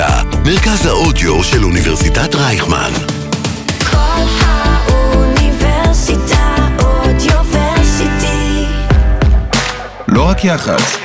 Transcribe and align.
האוניברסיטה, 0.00 0.38
מרכז 0.44 0.86
האודיו 0.86 1.44
של 1.44 1.64
אוניברסיטת 1.64 2.34
רייכמן. 2.34 2.90
כל 3.90 4.22
האוניברסיטה 4.40 5.56
אודיוורסיטי. 6.82 8.64
לא 10.08 10.28
רק 10.28 10.44
יח"צ. 10.44 10.98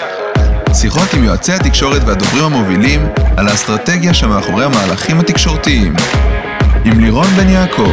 שיחות 0.73 1.13
עם 1.13 1.23
יועצי 1.23 1.53
התקשורת 1.53 2.01
והדוברים 2.05 2.43
המובילים 2.43 3.01
על 3.37 3.47
האסטרטגיה 3.47 4.13
שמאחורי 4.13 4.65
המהלכים 4.65 5.19
התקשורתיים. 5.19 5.93
עם 6.85 6.99
לירון 6.99 7.27
בן 7.27 7.49
יעקב. 7.49 7.91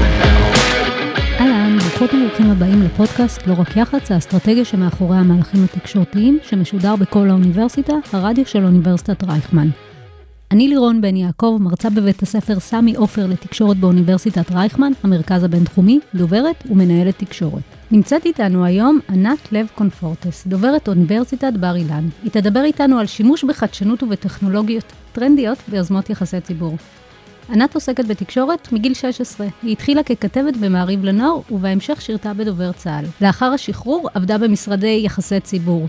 אהלן, 1.40 1.78
ברוכות 1.78 2.14
וברוכים 2.14 2.50
הבאים 2.50 2.82
לפודקאסט 2.82 3.46
לא 3.46 3.54
רק 3.58 3.76
יח"צ, 3.76 4.10
האסטרטגיה 4.10 4.64
שמאחורי 4.64 5.16
המהלכים 5.16 5.64
התקשורתיים, 5.64 6.38
שמשודר 6.42 6.96
בכל 6.96 7.30
האוניברסיטה, 7.30 7.92
הרדיו 8.12 8.46
של 8.46 8.64
אוניברסיטת 8.64 9.24
רייכמן. 9.24 9.68
אני 10.52 10.68
לירון 10.68 11.00
בן 11.00 11.16
יעקב, 11.16 11.58
מרצה 11.60 11.90
בבית 11.90 12.22
הספר 12.22 12.60
סמי 12.60 12.94
עופר 12.94 13.26
לתקשורת 13.26 13.76
באוניברסיטת 13.76 14.52
רייכמן, 14.52 14.92
המרכז 15.02 15.44
הבינתחומי, 15.44 16.00
דוברת 16.14 16.64
ומנהלת 16.70 17.18
תקשורת. 17.18 17.62
נמצאת 17.90 18.24
איתנו 18.24 18.64
היום 18.64 18.98
ענת 19.08 19.52
לב 19.52 19.66
קונפורטס, 19.74 20.46
דוברת 20.46 20.88
אוניברסיטת 20.88 21.52
בר 21.60 21.76
אילן. 21.76 22.08
היא 22.22 22.30
תדבר 22.30 22.62
איתנו 22.62 22.98
על 22.98 23.06
שימוש 23.06 23.44
בחדשנות 23.44 24.02
ובטכנולוגיות 24.02 24.84
טרנדיות 25.12 25.58
ביוזמות 25.68 26.10
יחסי 26.10 26.40
ציבור. 26.40 26.76
ענת 27.52 27.74
עוסקת 27.74 28.04
בתקשורת 28.04 28.72
מגיל 28.72 28.94
16. 28.94 29.46
היא 29.62 29.72
התחילה 29.72 30.02
ככתבת 30.02 30.56
במעריב 30.56 31.04
לנוער, 31.04 31.40
ובהמשך 31.50 32.00
שירתה 32.00 32.34
בדובר 32.34 32.72
צה"ל. 32.72 33.04
לאחר 33.20 33.46
השחרור 33.46 34.08
עבדה 34.14 34.38
במשרדי 34.38 35.00
יחסי 35.04 35.40
ציבור. 35.40 35.88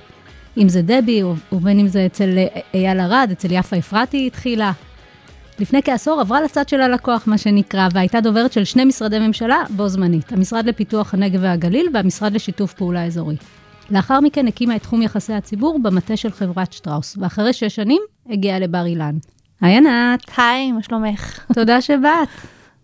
אם 0.58 0.70
זה 0.70 0.82
דבי, 0.82 1.23
ובין 1.52 1.80
אם 1.80 1.88
זה 1.88 2.05
אצל 2.05 2.38
אייל 2.74 2.99
ארד, 2.99 3.30
אצל 3.32 3.48
יפה 3.52 3.77
אפרתי 3.77 4.18
היא 4.18 4.27
התחילה. 4.27 4.71
לפני 5.60 5.84
כעשור 5.84 6.21
עברה 6.21 6.41
לצד 6.41 6.70
של 6.70 6.82
הלקוח, 6.82 7.27
מה 7.27 7.38
שנקרא, 7.38 7.88
והייתה 7.94 8.21
דוברת 8.21 8.54
של 8.54 8.63
שני 8.63 8.85
משרדי 8.85 9.20
ממשלה 9.20 9.63
בו 9.70 9.88
זמנית, 9.88 10.32
המשרד 10.32 10.66
לפיתוח 10.66 11.13
הנגב 11.13 11.40
והגליל 11.44 11.90
והמשרד 11.94 12.34
לשיתוף 12.34 12.74
פעולה 12.74 13.05
אזורי. 13.05 13.35
לאחר 13.90 14.20
מכן 14.20 14.48
הקימה 14.48 14.76
את 14.76 14.82
תחום 14.82 15.02
יחסי 15.02 15.34
הציבור 15.34 15.79
במטה 15.84 16.18
של 16.18 16.32
חברת 16.32 16.74
שטראוס, 16.74 17.18
ואחרי 17.20 17.54
שש 17.54 17.76
שנים 17.76 18.02
הגיעה 18.29 18.60
לבר 18.60 18.85
אילן. 18.85 19.18
היי 19.62 19.77
ענת, 19.77 20.32
היי, 20.38 20.72
מה 20.72 20.84
שלומך? 20.84 21.40
תודה 21.54 21.82
שבאת. 21.82 22.29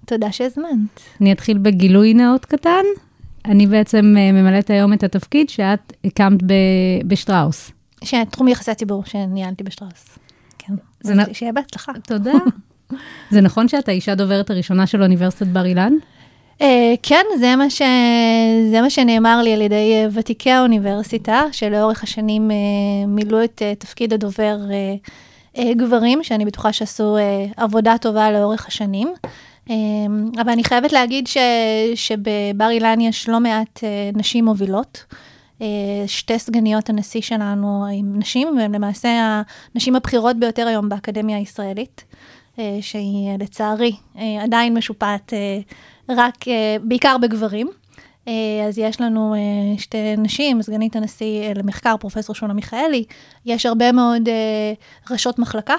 תודה 0.05 0.31
שהזמנת. 0.31 0.99
אני 1.21 1.31
אתחיל 1.31 1.57
בגילוי 1.57 2.13
נאות 2.13 2.45
קטן. 2.45 2.83
אני 3.47 3.67
בעצם 3.67 4.15
אה, 4.17 4.31
ממלאת 4.31 4.69
היום 4.69 4.93
את 4.93 5.03
התפקיד 5.03 5.49
שאת 5.49 5.93
הקמת 6.05 6.43
ב- 6.43 6.53
בשטראוס. 7.07 7.71
תחום 8.31 8.47
יחסי 8.47 8.71
הציבור 8.71 9.05
שניהלתי 9.05 9.63
בשטראוס. 9.63 10.17
כן. 10.57 10.73
זה 11.03 11.13
אז 11.13 11.19
נ- 11.19 11.33
שיהיה 11.33 11.51
בהצלחה. 11.51 11.91
תודה. 12.07 12.31
זה 13.31 13.41
נכון 13.41 13.67
שאת 13.67 13.89
האישה 13.89 14.11
הדוברת 14.11 14.49
הראשונה 14.49 14.87
של 14.87 15.03
אוניברסיטת 15.03 15.47
בר 15.47 15.65
אילן? 15.65 15.93
אה, 16.61 16.93
כן, 17.03 17.25
זה 17.39 17.55
מה, 17.55 17.69
ש... 17.69 17.81
זה 18.71 18.81
מה 18.81 18.89
שנאמר 18.89 19.41
לי 19.41 19.53
על 19.53 19.61
ידי 19.61 19.93
אה, 19.93 20.07
ותיקי 20.13 20.51
האוניברסיטה, 20.51 21.41
שלאורך 21.51 22.03
השנים 22.03 22.51
מילאו 23.07 23.43
את 23.43 23.61
תפקיד 23.79 24.13
הדובר 24.13 24.57
גברים, 25.77 26.23
שאני 26.23 26.45
בטוחה 26.45 26.73
שעשו 26.73 27.17
עבודה 27.57 27.95
טובה 28.01 28.31
לאורך 28.31 28.67
השנים. 28.67 29.13
אה, 29.69 29.75
אבל 30.41 30.49
אני 30.49 30.63
חייבת 30.63 30.91
להגיד 30.91 31.27
ש... 31.27 31.37
שבבר 31.95 32.69
אילן 32.69 33.01
יש 33.01 33.29
לא 33.29 33.39
מעט 33.39 33.83
אה, 33.83 34.09
נשים 34.13 34.45
מובילות. 34.45 35.05
אה, 35.61 35.67
שתי 36.07 36.39
סגניות 36.39 36.89
הנשיא 36.89 37.21
שלנו 37.21 37.85
עם 37.93 38.19
נשים, 38.19 38.57
והן 38.57 38.75
למעשה 38.75 39.41
הנשים 39.75 39.95
הבכירות 39.95 40.39
ביותר 40.39 40.67
היום 40.67 40.89
באקדמיה 40.89 41.37
הישראלית, 41.37 42.03
אה, 42.59 42.77
שהיא 42.81 43.29
לצערי 43.39 43.95
עדיין 44.41 44.77
משופעת 44.77 45.33
רק, 46.09 46.45
בעיקר 46.81 47.17
בגברים. 47.17 47.67
אז 48.67 48.77
יש 48.77 49.01
לנו 49.01 49.35
שתי 49.77 50.15
נשים, 50.17 50.61
סגנית 50.61 50.95
הנשיא 50.95 51.53
למחקר, 51.55 51.97
פרופסור 51.97 52.35
שונה 52.35 52.53
מיכאלי, 52.53 53.03
יש 53.45 53.65
הרבה 53.65 53.91
מאוד 53.91 54.29
ראשות 55.11 55.39
מחלקה 55.39 55.75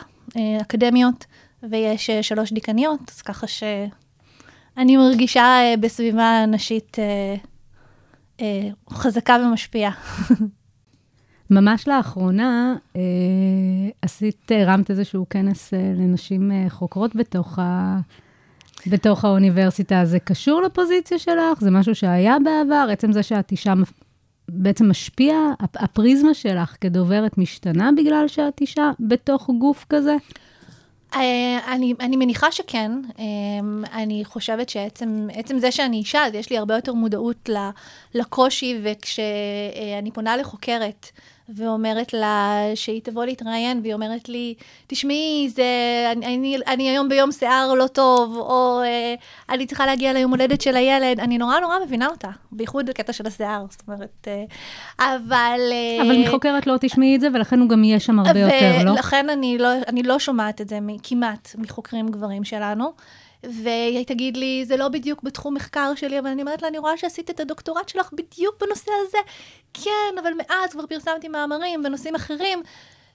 אקדמיות, 0.60 1.24
ויש 1.62 2.10
אה, 2.10 2.22
שלוש 2.22 2.52
דיקניות, 2.52 3.00
אז 3.10 3.22
ככה 3.22 3.46
שאני 3.46 4.96
מרגישה 4.96 5.42
אה, 5.42 5.74
בסביבה 5.80 6.44
נשית 6.48 6.96
אה, 8.40 8.68
חזקה 8.90 9.36
ומשפיעה. 9.44 9.92
ממש 11.50 11.88
לאחרונה 11.88 12.74
עשית, 14.02 14.50
הרמת 14.50 14.90
איזשהו 14.90 15.26
כנס 15.30 15.72
לנשים 15.72 16.52
חוקרות 16.68 17.16
בתוך, 17.16 17.58
ה, 17.58 17.98
בתוך 18.86 19.24
האוניברסיטה. 19.24 20.04
זה 20.04 20.18
קשור 20.18 20.62
לפוזיציה 20.62 21.18
שלך? 21.18 21.60
זה 21.60 21.70
משהו 21.70 21.94
שהיה 21.94 22.36
בעבר? 22.44 22.88
עצם 22.92 23.12
זה 23.12 23.22
שאת 23.22 23.50
אישה 23.52 23.74
בעצם 24.48 24.90
משפיע? 24.90 25.34
הפ- 25.60 25.76
הפריזמה 25.76 26.34
שלך 26.34 26.76
כדוברת 26.80 27.38
משתנה 27.38 27.90
בגלל 27.96 28.28
שאת 28.28 28.60
אישה 28.60 28.90
בתוך 29.00 29.50
גוף 29.58 29.86
כזה? 29.88 30.16
אה, 31.14 31.74
אני, 31.74 31.94
אני 32.00 32.16
מניחה 32.16 32.52
שכן. 32.52 32.92
אה, 33.18 33.24
אני 33.92 34.24
חושבת 34.24 34.68
שעצם 34.68 35.28
עצם 35.32 35.58
זה 35.58 35.72
שאני 35.72 35.96
אישה, 35.96 36.26
אז 36.26 36.34
יש 36.34 36.50
לי 36.50 36.58
הרבה 36.58 36.74
יותר 36.74 36.92
מודעות 36.94 37.50
לקושי, 38.14 38.80
וכשאני 38.82 40.10
פונה 40.12 40.36
לחוקרת 40.36 41.06
ואומרת 41.56 42.12
לה 42.12 42.54
שהיא 42.74 43.00
תבוא 43.04 43.24
להתראיין, 43.24 43.80
והיא 43.82 43.94
אומרת 43.94 44.28
לי, 44.28 44.54
תשמעי, 44.86 45.48
זה, 45.54 45.64
אני, 46.12 46.26
אני, 46.26 46.56
אני 46.66 46.88
היום 46.88 47.08
ביום 47.08 47.32
שיער 47.32 47.74
לא 47.74 47.86
טוב, 47.86 48.36
או 48.36 48.80
אה, 48.84 49.14
אני 49.50 49.66
צריכה 49.66 49.86
להגיע 49.86 50.12
ליום 50.12 50.30
הולדת 50.30 50.60
של 50.60 50.76
הילד, 50.76 51.20
אני 51.20 51.38
נורא 51.38 51.60
נורא 51.60 51.74
מבינה 51.86 52.06
אותה, 52.06 52.28
בייחוד 52.52 52.86
בקטע 52.86 53.12
של 53.12 53.26
השיער, 53.26 53.64
זאת 53.70 53.82
אומרת, 53.88 54.28
אה, 54.28 54.44
אבל... 55.16 55.60
אה, 55.72 56.02
אבל 56.06 56.22
מחוקרת 56.26 56.66
לא 56.66 56.74
תשמעי 56.80 57.16
את 57.16 57.20
זה, 57.20 57.28
ולכן 57.34 57.60
הוא 57.60 57.68
גם 57.68 57.84
יהיה 57.84 58.00
שם 58.00 58.18
הרבה 58.18 58.40
יותר, 58.40 58.84
לא? 58.84 58.90
ולכן 58.90 59.30
אני 59.30 59.58
לא, 59.58 59.68
אני 59.88 60.02
לא 60.02 60.18
שומעת 60.18 60.60
את 60.60 60.68
זה 60.68 60.80
מ- 60.80 60.98
כמעט 61.02 61.54
מחוקרים 61.58 62.08
גברים 62.08 62.44
שלנו. 62.44 62.92
והיא 63.42 64.06
תגיד 64.06 64.36
לי, 64.36 64.64
זה 64.64 64.76
לא 64.76 64.88
בדיוק 64.88 65.22
בתחום 65.22 65.54
מחקר 65.54 65.92
שלי, 65.94 66.18
אבל 66.18 66.28
אני 66.28 66.42
אומרת 66.42 66.62
לה, 66.62 66.68
אני 66.68 66.78
רואה 66.78 66.96
שעשית 66.96 67.30
את 67.30 67.40
הדוקטורט 67.40 67.88
שלך 67.88 68.12
בדיוק 68.12 68.54
בנושא 68.60 68.90
הזה. 69.06 69.18
כן, 69.74 70.18
אבל 70.20 70.32
מאז 70.36 70.72
כבר 70.72 70.86
פרסמתי 70.86 71.28
מאמרים 71.28 71.82
בנושאים 71.82 72.14
אחרים, 72.14 72.62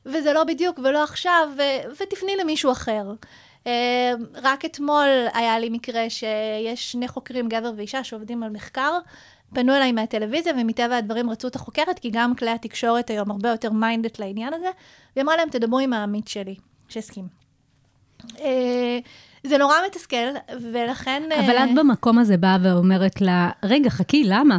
וזה 0.05 0.33
לא 0.33 0.43
בדיוק 0.43 0.79
ולא 0.83 1.03
עכשיו, 1.03 1.49
ו- 1.57 2.01
ותפני 2.01 2.35
למישהו 2.35 2.71
אחר. 2.71 3.13
אה, 3.67 4.13
רק 4.35 4.65
אתמול 4.65 5.07
היה 5.33 5.59
לי 5.59 5.69
מקרה 5.69 6.09
שיש 6.09 6.91
שני 6.91 7.07
חוקרים, 7.07 7.49
גבר 7.49 7.71
ואישה, 7.75 8.03
שעובדים 8.03 8.43
על 8.43 8.49
מחקר. 8.49 8.99
פנו 9.53 9.75
אליי 9.75 9.91
מהטלוויזיה, 9.91 10.53
ומטבע 10.61 10.97
הדברים 10.97 11.29
רצו 11.29 11.47
את 11.47 11.55
החוקרת, 11.55 11.99
כי 11.99 12.09
גם 12.09 12.35
כלי 12.35 12.49
התקשורת 12.49 13.09
היום 13.09 13.31
הרבה 13.31 13.49
יותר 13.49 13.71
minded 13.71 14.19
לעניין 14.19 14.53
הזה, 14.53 14.69
והיא 15.15 15.23
אמרה 15.23 15.37
להם, 15.37 15.49
תדברו 15.49 15.79
עם 15.79 15.93
העמית 15.93 16.27
שלי, 16.27 16.55
שהסכים. 16.89 17.27
אה, 18.39 18.99
זה 19.43 19.57
נורא 19.57 19.75
מתסכל, 19.87 20.27
ולכן... 20.61 21.23
אה, 21.31 21.45
אבל 21.45 21.57
את 21.57 21.69
במקום 21.75 22.19
הזה 22.19 22.37
באה 22.37 22.57
ואומרת 22.63 23.21
לה, 23.21 23.49
רגע, 23.63 23.89
חכי, 23.89 24.23
למה? 24.23 24.57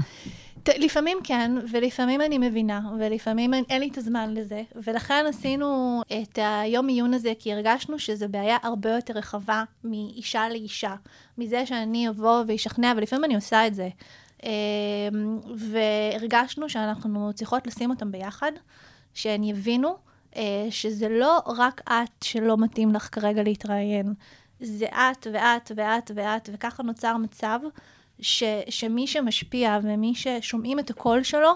לפעמים 0.69 1.19
כן, 1.25 1.53
ולפעמים 1.73 2.21
אני 2.21 2.39
מבינה, 2.39 2.81
ולפעמים 2.99 3.55
אין, 3.55 3.65
אין 3.71 3.81
לי 3.81 3.89
את 3.89 3.99
הזמן 3.99 4.35
לזה, 4.35 4.63
ולכן 4.87 5.25
עשינו 5.29 6.01
את 6.07 6.39
היום 6.43 6.89
עיון 6.89 7.15
הזה, 7.15 7.33
כי 7.39 7.53
הרגשנו 7.53 7.99
שזו 7.99 8.27
בעיה 8.29 8.57
הרבה 8.63 8.91
יותר 8.91 9.15
רחבה 9.15 9.65
מאישה 9.85 10.49
לאישה, 10.49 10.95
מזה 11.39 11.67
שאני 11.67 12.09
אבוא 12.09 12.45
ואשכנע, 12.47 12.93
ולפעמים 12.97 13.25
אני 13.25 13.35
עושה 13.35 13.67
את 13.67 13.75
זה. 13.75 13.89
אמ, 14.43 14.49
והרגשנו 15.57 16.69
שאנחנו 16.69 17.33
צריכות 17.35 17.67
לשים 17.67 17.91
אותם 17.91 18.13
ביחד, 18.13 18.53
שהן 19.15 19.45
יבינו 19.45 19.97
אה, 20.37 20.67
שזה 20.71 21.09
לא 21.09 21.39
רק 21.47 21.81
את 21.91 22.23
שלא 22.25 22.57
מתאים 22.59 22.95
לך 22.95 23.09
כרגע 23.13 23.43
להתראיין, 23.43 24.15
זה 24.65 24.87
את 24.87 25.27
ואת 25.33 25.73
ואת 25.77 26.11
ואת, 26.15 26.49
וככה 26.53 26.83
נוצר 26.83 27.17
מצב 27.17 27.59
ש, 28.21 28.43
שמי 28.69 29.07
שמשפיע 29.07 29.79
ומי 29.83 30.15
ששומעים 30.15 30.79
את 30.79 30.91
הקול 30.91 31.23
שלו, 31.23 31.55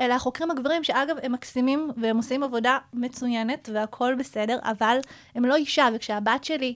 אלה 0.00 0.14
החוקרים 0.14 0.50
הגברים, 0.50 0.84
שאגב, 0.84 1.16
הם 1.22 1.32
מקסימים 1.32 1.90
והם 1.96 2.16
עושים 2.16 2.42
עבודה 2.42 2.78
מצוינת 2.94 3.68
והכול 3.72 4.14
בסדר, 4.14 4.58
אבל 4.62 4.98
הם 5.34 5.44
לא 5.44 5.56
אישה, 5.56 5.88
וכשהבת 5.94 6.44
שלי 6.44 6.74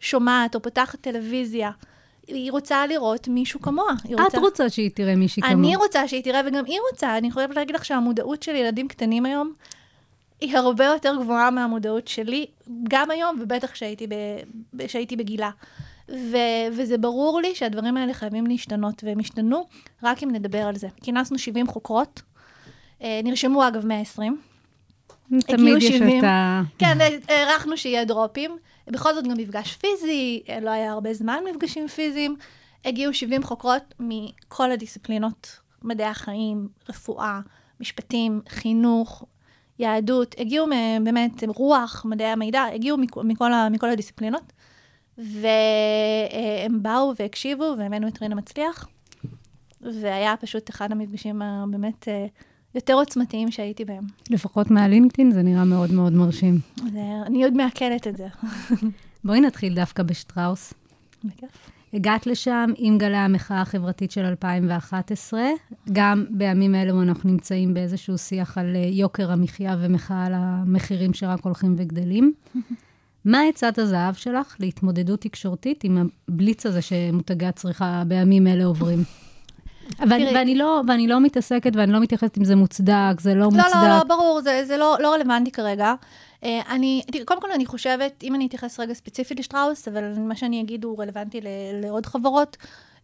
שומעת 0.00 0.54
או 0.54 0.62
פותחת 0.62 1.00
טלוויזיה, 1.00 1.70
היא 2.26 2.52
רוצה 2.52 2.86
לראות 2.86 3.28
מישהו 3.28 3.60
כמוה. 3.60 3.92
היא 4.04 4.16
את 4.28 4.34
רוצה 4.34 4.68
שהיא 4.68 4.90
תראה 4.94 5.16
מישהי 5.16 5.42
כמוה. 5.42 5.54
אני 5.54 5.76
רוצה 5.76 6.08
שהיא 6.08 6.24
תראה, 6.24 6.40
וגם 6.46 6.64
היא 6.64 6.78
רוצה. 6.90 7.18
אני 7.18 7.30
חייבת 7.30 7.56
להגיד 7.56 7.74
לך 7.74 7.84
שהמודעות 7.84 8.42
של 8.42 8.54
ילדים 8.54 8.88
קטנים 8.88 9.26
היום, 9.26 9.52
היא 10.40 10.56
הרבה 10.56 10.84
יותר 10.84 11.14
גבוהה 11.20 11.50
מהמודעות 11.50 12.08
שלי, 12.08 12.46
גם 12.88 13.10
היום, 13.10 13.38
ובטח 13.40 13.70
כשהייתי, 13.70 14.06
ב, 14.06 14.14
כשהייתי 14.86 15.16
בגילה. 15.16 15.50
ו, 16.08 16.36
וזה 16.72 16.98
ברור 16.98 17.40
לי 17.40 17.54
שהדברים 17.54 17.96
האלה 17.96 18.14
חייבים 18.14 18.46
להשתנות, 18.46 19.04
והם 19.04 19.20
השתנו 19.20 19.68
רק 20.02 20.22
אם 20.22 20.30
נדבר 20.30 20.62
על 20.62 20.76
זה. 20.76 20.88
כינסנו 21.02 21.38
70 21.38 21.66
חוקרות, 21.66 22.22
אה, 23.02 23.20
נרשמו 23.24 23.68
אגב 23.68 23.86
120. 23.86 24.40
תמיד 25.40 25.76
יש 25.76 25.84
70. 25.84 26.18
את 26.18 26.24
ה... 26.24 26.62
כן, 26.78 26.98
הערכנו 27.28 27.76
שיהיה 27.76 28.04
דרופים. 28.04 28.56
בכל 28.86 29.14
זאת 29.14 29.24
גם 29.24 29.36
מפגש 29.38 29.76
פיזי, 29.76 30.42
אה, 30.48 30.60
לא 30.60 30.70
היה 30.70 30.92
הרבה 30.92 31.14
זמן 31.14 31.38
מפגשים 31.50 31.88
פיזיים. 31.88 32.36
הגיעו 32.84 33.14
70 33.14 33.42
חוקרות 33.42 33.94
מכל 34.00 34.70
הדיסציפלינות, 34.70 35.58
מדעי 35.82 36.06
החיים, 36.06 36.68
רפואה, 36.88 37.40
משפטים, 37.80 38.40
חינוך, 38.48 39.24
יהדות, 39.78 40.34
הגיעו 40.38 40.66
באמת 41.04 41.44
רוח, 41.56 42.04
מדעי 42.08 42.26
המידע, 42.28 42.62
הגיעו 42.74 42.98
מכ- 42.98 43.18
מכל, 43.24 43.50
מכל 43.70 43.90
הדיסציפלינות, 43.90 44.52
והם 45.18 46.82
באו 46.82 47.12
והקשיבו, 47.18 47.74
והבאנו 47.78 48.08
את 48.08 48.22
רינה 48.22 48.34
מצליח, 48.34 48.88
והיה 49.80 50.34
פשוט 50.36 50.70
אחד 50.70 50.92
המפגשים 50.92 51.42
הבאמת 51.42 52.08
אה, 52.08 52.26
יותר 52.74 52.94
עוצמתיים 52.94 53.50
שהייתי 53.50 53.84
בהם. 53.84 54.04
לפחות 54.30 54.70
מהלינקדאין 54.70 55.30
זה 55.30 55.42
נראה 55.42 55.64
מאוד 55.64 55.92
מאוד 55.92 56.12
מרשים. 56.12 56.58
זה, 56.92 57.00
אני 57.26 57.44
עוד 57.44 57.52
מעכלת 57.52 58.06
את 58.06 58.16
זה. 58.16 58.26
בואי 59.24 59.40
נתחיל 59.40 59.74
דווקא 59.74 60.02
בשטראוס. 60.02 60.74
בכיף. 61.24 61.70
הגעת 61.94 62.26
לשם 62.26 62.70
עם 62.76 62.98
גלי 62.98 63.16
המחאה 63.16 63.60
החברתית 63.60 64.10
של 64.10 64.24
2011. 64.24 65.40
גם 65.92 66.24
בימים 66.30 66.74
אלו 66.74 67.02
אנחנו 67.02 67.30
נמצאים 67.30 67.74
באיזשהו 67.74 68.18
שיח 68.18 68.58
על 68.58 68.76
אה, 68.76 68.80
יוקר 68.80 69.32
המחיה 69.32 69.76
ומחאה 69.80 70.26
על 70.26 70.32
המחירים 70.36 71.14
שרק 71.14 71.44
הולכים 71.44 71.74
וגדלים. 71.78 72.32
מה 73.24 73.42
עצת 73.48 73.78
הזהב 73.78 74.14
שלך 74.14 74.56
להתמודדות 74.60 75.20
תקשורתית 75.20 75.84
עם 75.84 76.08
הבליץ 76.28 76.66
הזה 76.66 76.82
שמותגי 76.82 77.46
הצריכה 77.46 78.02
בימים 78.08 78.46
אלה 78.46 78.64
עוברים? 78.64 78.98
ואני, 79.98 80.26
ואני, 80.34 80.54
לא, 80.54 80.82
ואני 80.88 81.08
לא 81.08 81.20
מתעסקת 81.20 81.76
ואני 81.76 81.92
לא 81.92 82.00
מתייחסת 82.00 82.38
אם 82.38 82.44
זה 82.44 82.56
מוצדק, 82.56 83.20
זה 83.20 83.34
לא 83.34 83.44
מוצדק. 83.44 83.64
לא, 83.74 83.82
לא, 83.82 83.88
לא, 83.88 84.04
ברור, 84.04 84.40
זה, 84.40 84.64
זה 84.64 84.76
לא, 84.76 84.96
לא 85.00 85.14
רלוונטי 85.14 85.50
כרגע. 85.50 85.94
אה, 86.44 86.60
אני, 86.70 87.02
תראי, 87.12 87.24
קודם 87.24 87.40
כל 87.40 87.52
אני 87.54 87.66
חושבת, 87.66 88.22
אם 88.22 88.34
אני 88.34 88.46
אתייחס 88.46 88.80
רגע 88.80 88.94
ספציפית 88.94 89.38
לשטראוס, 89.38 89.88
אבל 89.88 90.18
מה 90.18 90.36
שאני 90.36 90.60
אגיד 90.60 90.84
הוא 90.84 91.02
רלוונטי 91.02 91.40
ל, 91.40 91.46
לעוד 91.82 92.06
חברות, 92.06 92.56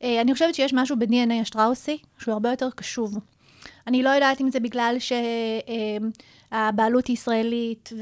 אה, 0.02 0.20
אני 0.20 0.32
חושבת 0.32 0.54
שיש 0.54 0.74
משהו 0.74 0.96
ב-DNA 0.98 1.34
השטראוסי, 1.42 1.98
שהוא 2.18 2.32
הרבה 2.32 2.50
יותר 2.50 2.68
קשוב. 2.76 3.18
אני 3.86 4.02
לא 4.02 4.10
יודעת 4.10 4.40
אם 4.40 4.50
זה 4.50 4.60
בגלל 4.60 4.96
שהבעלות 6.50 7.06
היא 7.06 7.14
ישראלית 7.14 7.92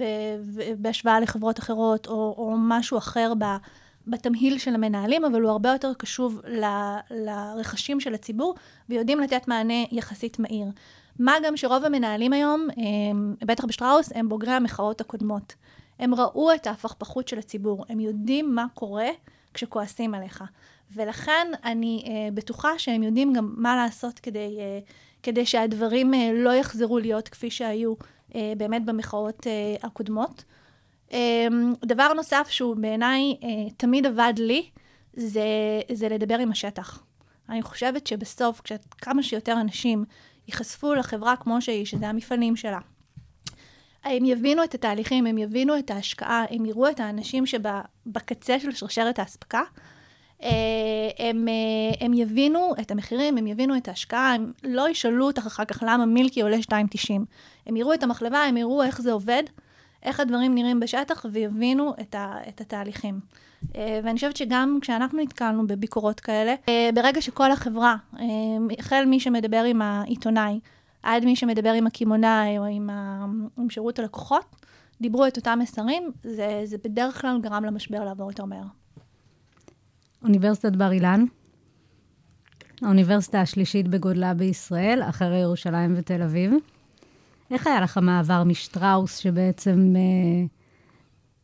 ובהשוואה 0.47 1.21
לחברות 1.21 1.59
אחרות, 1.59 2.07
או, 2.07 2.35
או 2.39 2.55
משהו 2.59 2.99
אחר 2.99 3.33
ב... 3.39 3.45
בתמהיל 4.09 4.59
של 4.59 4.75
המנהלים, 4.75 5.25
אבל 5.25 5.43
הוא 5.43 5.51
הרבה 5.51 5.73
יותר 5.73 5.93
קשוב 5.95 6.41
ל- 6.47 6.99
לרכשים 7.11 8.01
של 8.01 8.15
הציבור, 8.15 8.55
ויודעים 8.89 9.21
לתת 9.21 9.49
מענה 9.49 9.85
יחסית 9.93 10.39
מהיר. 10.39 10.67
מה 11.19 11.35
גם 11.45 11.57
שרוב 11.57 11.85
המנהלים 11.85 12.33
היום, 12.33 12.69
הם, 13.11 13.35
בטח 13.45 13.65
בשטראוס, 13.65 14.13
הם 14.15 14.29
בוגרי 14.29 14.53
המחאות 14.53 15.01
הקודמות. 15.01 15.55
הם 15.99 16.15
ראו 16.15 16.55
את 16.55 16.67
ההפכפכות 16.67 17.29
של 17.29 17.39
הציבור, 17.39 17.85
הם 17.89 18.01
יודעים 18.01 18.55
מה 18.55 18.67
קורה 18.75 19.09
כשכועסים 19.55 20.15
עליך. 20.15 20.45
ולכן 20.95 21.47
אני 21.65 22.03
uh, 22.05 22.35
בטוחה 22.35 22.79
שהם 22.79 23.03
יודעים 23.03 23.33
גם 23.33 23.55
מה 23.57 23.77
לעשות 23.77 24.19
כדי, 24.19 24.59
uh, 24.59 24.93
כדי 25.23 25.47
שהדברים 25.47 26.15
uh, 26.15 26.17
לא 26.35 26.55
יחזרו 26.55 26.99
להיות 26.99 27.29
כפי 27.29 27.51
שהיו 27.51 27.95
uh, 28.31 28.35
באמת 28.57 28.85
במחאות 28.85 29.47
uh, 29.47 29.87
הקודמות. 29.87 30.45
Um, 31.09 31.15
דבר 31.85 32.13
נוסף 32.13 32.47
שהוא 32.51 32.77
בעיניי 32.77 33.37
uh, 33.41 33.45
תמיד 33.77 34.07
עבד 34.07 34.33
לי, 34.37 34.71
זה, 35.17 35.43
זה 35.93 36.09
לדבר 36.09 36.39
עם 36.39 36.51
השטח. 36.51 37.03
אני 37.49 37.63
חושבת 37.63 38.07
שבסוף, 38.07 38.61
כשכמה 38.61 39.23
שיותר 39.23 39.53
אנשים 39.53 40.05
ייחשפו 40.49 40.95
לחברה 40.95 41.37
כמו 41.37 41.63
שהיא, 41.63 41.87
שזה 41.87 42.09
המפעלים 42.09 42.57
שלה, 42.57 42.79
הם 44.05 44.25
יבינו 44.25 44.65
את 44.65 44.75
התהליכים, 44.75 45.27
הם 45.27 45.39
יבינו 45.39 45.79
את 45.79 45.91
ההשקעה, 45.91 46.45
הם 46.51 46.67
יראו 46.67 46.89
את 46.91 47.01
האנשים 47.01 47.47
שבקצה 47.47 48.61
של 48.61 48.73
שרשרת 48.73 49.19
האספקה, 49.19 49.63
אה, 50.43 50.49
הם, 51.19 51.49
אה, 51.49 52.07
הם 52.07 52.15
יבינו 52.15 52.73
את 52.81 52.91
המחירים, 52.91 53.39
הם 53.39 53.47
יבינו 53.47 53.77
את 53.77 53.89
ההשקעה, 53.89 54.35
הם 54.35 54.53
לא 54.65 54.89
ישאלו 54.89 55.27
אותך 55.27 55.47
אחר 55.47 55.65
כך 55.65 55.83
למה 55.87 56.07
מילקי 56.07 56.43
עולה 56.43 56.57
2.90. 56.57 57.25
הם 57.67 57.77
יראו 57.77 57.95
את 57.95 58.03
המחלבה, 58.03 58.39
הם 58.39 58.57
יראו 58.57 58.83
איך 58.83 59.01
זה 59.01 59.13
עובד, 59.13 59.43
איך 60.03 60.21
הדברים 60.21 60.55
נראים 60.55 60.81
בשטח, 60.81 61.27
ויבינו 61.33 61.95
את, 62.01 62.15
ה, 62.15 62.37
את 62.49 62.61
התהליכים. 62.61 63.21
אה, 63.77 64.01
ואני 64.05 64.15
חושבת 64.15 64.37
שגם 64.37 64.79
כשאנחנו 64.81 65.23
נתקלנו 65.23 65.67
בביקורות 65.67 66.21
כאלה, 66.21 66.55
אה, 66.69 66.91
ברגע 66.95 67.23
שכל 67.23 67.53
החברה, 67.53 67.97
אה, 68.19 68.25
החל 68.79 69.05
מי 69.05 69.21
שמדבר 69.21 69.65
עם 69.65 69.83
העיתונאי, 69.83 70.61
עד 71.03 71.25
מי 71.25 71.37
שמדבר 71.37 71.73
עם 71.73 71.87
הקמעונאי 71.87 72.59
או 72.59 72.65
עם, 72.65 72.91
ה, 72.91 73.27
עם 73.59 73.71
שירות 73.71 73.99
הלקוחות, 73.99 74.45
דיברו 75.01 75.27
את 75.27 75.37
אותם 75.37 75.59
מסרים, 75.63 76.11
זה, 76.25 76.61
זה 76.65 76.77
בדרך 76.85 77.21
כלל 77.21 77.39
גרם 77.43 77.65
למשבר 77.65 78.05
לעבור 78.05 78.31
יותר 78.31 78.45
מהר. 78.45 78.65
אוניברסיטת 80.23 80.77
בר 80.77 80.93
אילן, 80.93 81.25
האוניברסיטה 82.83 83.41
השלישית 83.41 83.89
בגודלה 83.89 84.35
בישראל, 84.35 85.03
אחרי 85.09 85.39
ירושלים 85.39 85.95
ותל 85.97 86.23
אביב. 86.23 86.53
איך 87.51 87.67
היה 87.67 87.81
לך 87.81 87.97
המעבר 87.97 88.45
משטראוס, 88.45 89.17
שבעצם 89.19 89.95
אה, 89.97 90.47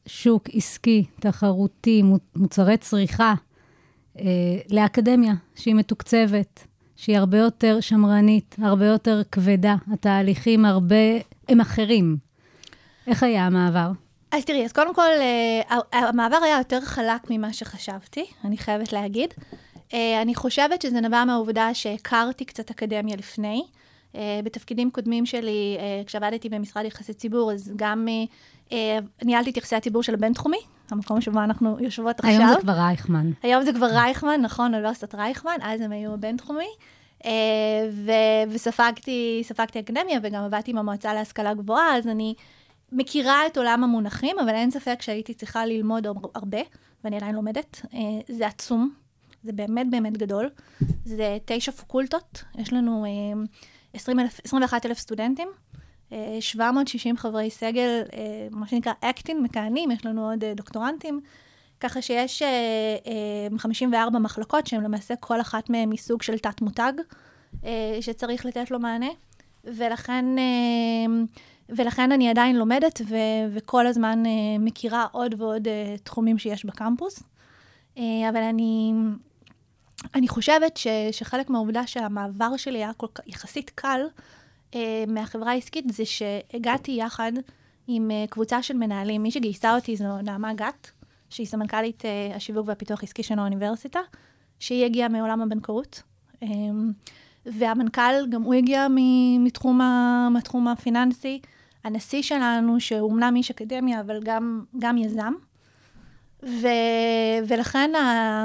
שוק 0.07 0.49
עסקי, 0.53 1.05
תחרותי, 1.21 2.03
מו- 2.03 2.19
מוצרי 2.37 2.77
צריכה, 2.77 3.35
אה, 4.19 4.25
לאקדמיה 4.71 5.35
שהיא 5.55 5.75
מתוקצבת, 5.75 6.67
שהיא 6.97 7.19
הרבה 7.19 7.39
יותר 7.39 7.81
שמרנית, 7.81 8.57
הרבה 8.63 8.87
יותר 8.87 9.23
כבדה, 9.33 9.77
התהליכים 9.93 10.65
הרבה, 10.65 10.97
הם 11.49 11.61
אחרים. 11.61 12.17
איך 13.07 13.23
היה 13.23 13.47
המעבר? 13.47 13.91
אז 14.33 14.45
תראי, 14.45 14.65
אז 14.65 14.73
קודם 14.73 14.95
כל, 14.95 15.11
אה, 15.21 15.79
המעבר 15.93 16.37
היה 16.45 16.59
יותר 16.59 16.81
חלק 16.81 17.31
ממה 17.31 17.53
שחשבתי, 17.53 18.25
אני 18.45 18.57
חייבת 18.59 18.93
להגיד. 18.93 19.35
אה, 19.95 20.23
אני 20.23 20.35
חושבת 20.35 20.83
שזה 20.83 21.01
נבע 21.01 21.25
מהעובדה 21.25 21.75
שהכרתי 21.75 22.45
קצת 22.45 22.71
אקדמיה 22.71 23.17
לפני. 23.17 23.65
אה, 24.15 24.41
בתפקידים 24.45 24.91
קודמים 24.91 25.27
שלי, 25.27 25.77
אה, 25.79 26.03
כשעבדתי 26.07 26.49
במשרד 26.49 26.85
יחסי 26.85 27.15
ציבור, 27.15 27.53
אז 27.53 27.73
גם 27.77 28.09
אה, 28.73 28.99
ניהלתי 29.23 29.51
את 29.51 29.57
יחסי 29.57 29.77
הציבור 29.77 30.03
של 30.03 30.15
הבינתחומי, 30.15 30.57
המקום 30.91 31.21
שבו 31.21 31.39
אנחנו 31.41 31.77
יושבות 31.81 32.21
עכשיו. 32.21 32.33
היום 32.33 32.49
זה 32.55 32.61
כבר 32.61 32.73
רייכמן. 32.73 33.31
היום 33.43 33.63
זה 33.65 33.73
כבר 33.73 33.87
רייכמן, 33.87 34.41
נכון, 34.41 34.75
אוניברסיטת 34.75 35.15
רייכמן, 35.15 35.57
אז 35.63 35.81
הם 35.81 35.93
היו 35.93 36.15
הבינתחומי. 36.15 36.69
ו- 37.91 38.51
וספגתי 38.51 39.41
ספגתי 39.45 39.81
אקדמיה 39.81 40.19
וגם 40.23 40.45
עבדתי 40.45 40.71
עם 40.71 40.79
המועצה 40.79 41.15
להשכלה 41.15 41.55
גבוהה, 41.55 41.97
אז 41.97 42.09
אני 42.09 42.35
מכירה 42.93 43.47
את 43.47 43.57
עולם 43.59 43.85
המונחים, 43.85 44.37
אבל 44.39 44.49
אין 44.49 44.71
ספק 44.71 45.03
שהייתי 45.03 45.35
צריכה 45.35 45.67
ללמוד 45.67 46.07
הר- 46.07 46.13
הרבה, 46.35 46.59
ואני 47.05 47.17
עדיין 47.17 47.35
לומדת. 47.35 47.87
זה 48.29 48.47
עצום, 48.47 48.91
זה 49.43 49.53
באמת 49.53 49.91
באמת 49.91 50.17
גדול. 50.19 50.51
זה 51.05 51.39
תשע 51.45 51.73
פקולטות, 51.73 52.45
יש 52.59 52.73
לנו 52.73 53.05
אה, 53.95 53.99
20 53.99 54.21
אלף, 54.21 54.41
21 54.45 54.87
אלף 54.87 54.99
סטודנטים. 54.99 55.49
אה, 56.13 56.37
760 56.41 57.17
חברי 57.17 57.51
סגל, 57.51 58.03
אה, 58.13 58.49
מה 58.51 58.67
שנקרא 58.69 58.93
אקטין, 59.01 59.43
מכהנים, 59.43 59.91
יש 59.91 60.07
לנו 60.07 60.31
עוד 60.31 60.45
אה, 60.45 60.55
דוקטורנטים. 60.55 61.21
ככה 61.81 62.03
שיש 62.03 62.43
אה, 62.43 62.49
אה, 63.53 63.59
54 63.59 64.19
מחלקות, 64.19 64.67
שהן 64.67 64.85
למעשה 64.85 65.17
כל 65.17 65.41
אחת 65.41 65.71
מהן 65.71 65.89
מסוג 65.89 66.23
של 66.23 66.39
תת-מותג, 66.39 66.93
אה, 67.65 67.99
שצריך 68.01 68.47
לתת 68.47 68.71
לו 68.71 68.79
מענה. 68.79 69.11
ולכן, 69.65 70.25
אה, 70.39 71.23
ולכן 71.69 72.13
אני 72.13 72.29
עדיין 72.29 72.57
לומדת, 72.57 73.01
ו, 73.09 73.17
וכל 73.55 73.87
הזמן 73.87 74.23
אה, 74.27 74.31
מכירה 74.59 75.07
עוד 75.13 75.35
ועוד 75.39 75.69
אה, 75.69 75.95
תחומים 76.03 76.39
שיש 76.39 76.65
בקמפוס. 76.65 77.23
אה, 77.99 78.29
אבל 78.29 78.43
אני, 78.43 78.93
אני 80.15 80.29
חושבת 80.29 80.77
ש, 80.77 80.87
שחלק 81.13 81.51
מהעובדה 81.51 81.87
שהמעבר 81.87 82.57
שלי 82.57 82.79
היה 82.79 82.93
כל 82.93 83.07
יחסית 83.27 83.71
קל 83.75 84.01
אה, 84.75 85.05
מהחברה 85.09 85.51
העסקית, 85.51 85.85
זה 85.93 86.05
שהגעתי 86.05 86.93
יחד 86.93 87.33
עם 87.87 88.11
אה, 88.11 88.25
קבוצה 88.31 88.63
של 88.63 88.77
מנהלים. 88.77 89.23
מי 89.23 89.31
שגייסה 89.31 89.75
אותי 89.75 89.97
זו 89.97 90.23
נעמה 90.23 90.55
גת, 90.55 90.91
שהיא 91.31 91.47
סמנכ"לית 91.47 92.05
אה, 92.05 92.37
השיווק 92.37 92.69
והפיתוח 92.69 93.01
העסקי 93.01 93.23
של 93.23 93.39
האוניברסיטה, 93.39 94.01
שהיא 94.59 94.85
הגיעה 94.85 95.09
מעולם 95.09 95.43
הבנקאות. 95.43 96.03
אה, 96.43 96.49
והמנכ"ל, 97.47 98.27
גם 98.29 98.43
הוא 98.43 98.55
הגיע 98.55 98.87
מתחום, 99.39 99.81
ה, 99.81 100.29
מהתחום 100.31 100.69
הפיננסי. 100.69 101.41
הנשיא 101.85 102.23
שלנו, 102.23 102.81
שהוא 102.81 103.11
אומנם 103.11 103.37
איש 103.37 103.51
אקדמיה, 103.51 104.01
אבל 104.01 104.21
גם, 104.23 104.65
גם 104.79 104.99
יזם. 104.99 105.33
ו, 106.43 106.67
ולכן 107.49 107.95
ה, 107.95 108.45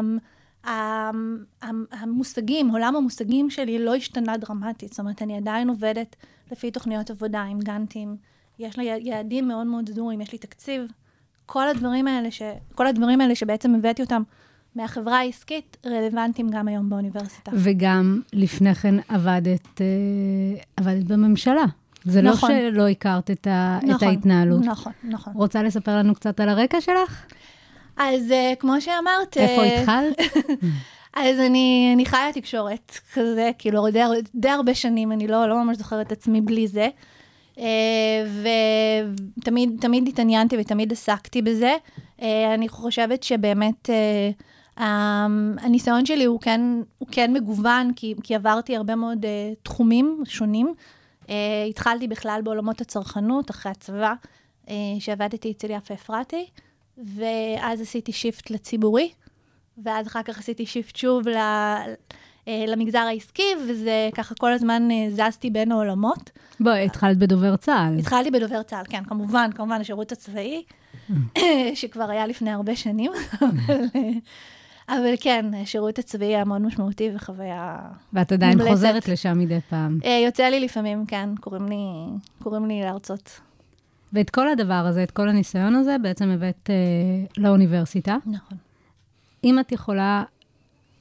המושגים, 1.92 2.70
עולם 2.70 2.96
המושגים 2.96 3.50
שלי 3.50 3.86
לא 3.86 3.96
השתנה 3.96 4.38
דרמטית. 4.38 4.90
זאת 4.90 5.00
אומרת, 5.00 5.22
אני 5.22 5.38
עדיין 5.38 5.70
עובדת 5.70 6.16
לפי 6.52 6.72
תוכניות 6.72 7.10
עבודה 7.10 7.42
עם 7.42 7.60
גאנטים, 7.60 8.16
יש 8.60 8.78
לי 8.78 8.84
יעדים 9.02 9.48
מאוד 9.48 9.68
מאוד 9.68 9.90
סדורים, 9.90 10.22
יש 10.22 10.32
לי 10.32 10.38
תקציב. 10.38 10.82
כל 11.46 11.68
הדברים 11.68 12.08
האלה, 12.08 12.32
ש, 12.32 12.42
כל 12.76 12.88
הדברים 12.88 13.22
האלה 13.22 13.36
שבעצם 13.36 13.76
הבאתי 13.76 14.02
אותם 14.02 14.22
מהחברה 14.76 15.20
העסקית, 15.20 15.78
רלוונטיים 15.86 16.50
גם 16.50 16.68
היום 16.68 16.90
באוניברסיטה. 16.90 17.52
וגם 17.56 18.22
לפני 18.34 18.76
כן 18.76 18.96
עבדת, 19.08 19.82
אה, 19.82 20.62
עבדת 20.78 21.04
בממשלה. 21.04 21.66
זה 22.04 22.22
נכון. 22.22 22.52
לא 22.52 22.72
שלא 22.72 22.88
הכרת 22.88 23.32
את, 23.32 23.48
ה, 23.48 23.80
את 23.80 23.84
נכון, 23.84 24.08
ההתנהלות. 24.08 24.66
נכון, 24.66 24.94
נכון. 25.04 25.34
רוצה 25.34 25.64
לספר 25.64 25.98
לנו 25.98 26.16
קצת 26.16 26.40
על 26.40 26.50
הרקע 26.50 26.82
שלך? 26.82 27.26
אז 28.00 28.32
אה, 28.32 28.54
כמו 28.60 28.82
שאמרת... 28.82 29.38
איפה 29.38 29.62
אה, 29.62 29.80
התחלת? 29.80 30.20
אז 31.14 31.40
אני, 31.40 31.92
אני 31.96 32.06
חיה 32.06 32.34
תקשורת 32.34 33.00
כזה, 33.14 33.52
כאילו 33.58 33.92
די, 33.92 34.02
די 34.36 34.50
הרבה 34.50 34.76
שנים, 34.76 35.12
אני 35.12 35.28
לא, 35.28 35.50
לא 35.50 35.64
ממש 35.64 35.78
זוכרת 35.78 36.08
את 36.08 36.12
עצמי 36.12 36.42
בלי 36.42 36.68
זה. 36.68 36.88
אה, 37.60 37.66
ותמיד 39.38 39.78
תמיד 39.82 40.08
התעניינתי 40.08 40.58
ותמיד 40.60 40.92
עסקתי 40.92 41.42
בזה. 41.42 41.74
אני 42.54 42.70
חושבת 42.70 43.24
שבאמת 43.24 43.90
הניסיון 44.78 46.06
שלי 46.06 46.26
הוא 46.26 46.40
כן, 46.40 46.62
הוא 46.98 47.08
כן 47.12 47.34
מגוון, 47.34 47.92
כי, 47.96 48.16
כי 48.24 48.36
עברתי 48.36 48.76
הרבה 48.76 48.96
מאוד 48.96 49.26
תחומים 49.64 50.24
שונים. 50.26 50.74
התחלתי 51.70 52.08
בכלל 52.08 52.42
בעולמות 52.44 52.82
הצרכנות, 52.82 53.52
אחרי 53.52 53.72
הצבא, 53.72 54.14
שעבדתי 55.00 55.52
אצל 55.52 55.72
יפה 55.72 55.94
אפרתי, 55.94 56.46
ואז 57.16 57.82
עשיתי 57.82 58.12
shift 58.12 58.50
לציבורי. 58.50 59.10
ואז 59.84 60.08
אחר 60.08 60.24
כך 60.24 60.40
עשיתי 60.40 60.66
shift 60.66 60.96
שוב 60.96 61.28
ל, 61.28 61.38
אה, 62.48 62.66
למגזר 62.68 63.00
העסקי, 63.00 63.56
וזה 63.70 64.10
ככה 64.16 64.36
כל 64.36 64.54
הזמן 64.54 64.88
אה, 64.92 65.08
זזתי 65.10 65.50
בין 65.50 65.72
העולמות. 65.72 66.30
בואי, 66.60 66.86
התחלת 66.86 67.18
בדובר 67.18 67.56
צה"ל. 67.56 68.00
התחלתי 68.00 68.32
בדובר 68.32 68.64
צה"ל, 68.64 68.84
כן, 68.90 69.04
כמובן, 69.04 69.50
כמובן, 69.56 69.82
השירות 69.82 70.12
הצבאי, 70.12 70.64
שכבר 71.76 72.10
היה 72.10 72.28
לפני 72.28 72.52
הרבה 72.52 72.76
שנים, 72.76 73.12
אבל, 73.42 73.86
אה, 73.96 74.02
אבל 74.88 75.14
כן, 75.20 75.46
השירות 75.62 76.00
הצבאי 76.00 76.28
היה 76.28 76.46
מאוד 76.46 76.62
משמעותי 76.62 77.10
וחוויה... 77.16 77.78
ואת 78.14 78.32
עדיין 78.32 78.58
מומלצת. 78.58 78.72
חוזרת 78.72 79.08
לשם 79.08 79.40
מדי 79.40 79.60
פעם. 79.70 80.00
יוצא 80.26 80.44
לי 80.44 80.60
לפעמים, 80.60 81.06
כן, 81.06 81.30
קוראים 81.40 81.66
לי, 81.66 81.76
קוראים 82.44 82.66
לי 82.66 82.82
להרצות. 82.82 83.40
ואת 84.14 84.30
כל 84.30 84.50
הדבר 84.50 84.74
הזה, 84.74 85.04
את 85.04 85.12
כל 85.12 85.30
הניסיון 85.30 85.76
הזה, 85.76 85.96
בעצם 86.02 86.30
הבאת 86.30 86.70
אה, 86.70 86.76
לאוניברסיטה. 87.38 88.18
נכון. 88.26 88.58
אם 89.44 89.60
את 89.60 89.72
יכולה 89.72 90.24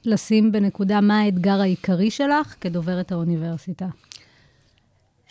לשים 0.05 0.51
בנקודה 0.51 1.01
מה 1.01 1.19
האתגר 1.19 1.61
העיקרי 1.61 2.11
שלך 2.11 2.55
כדוברת 2.61 3.11
האוניברסיטה. 3.11 3.87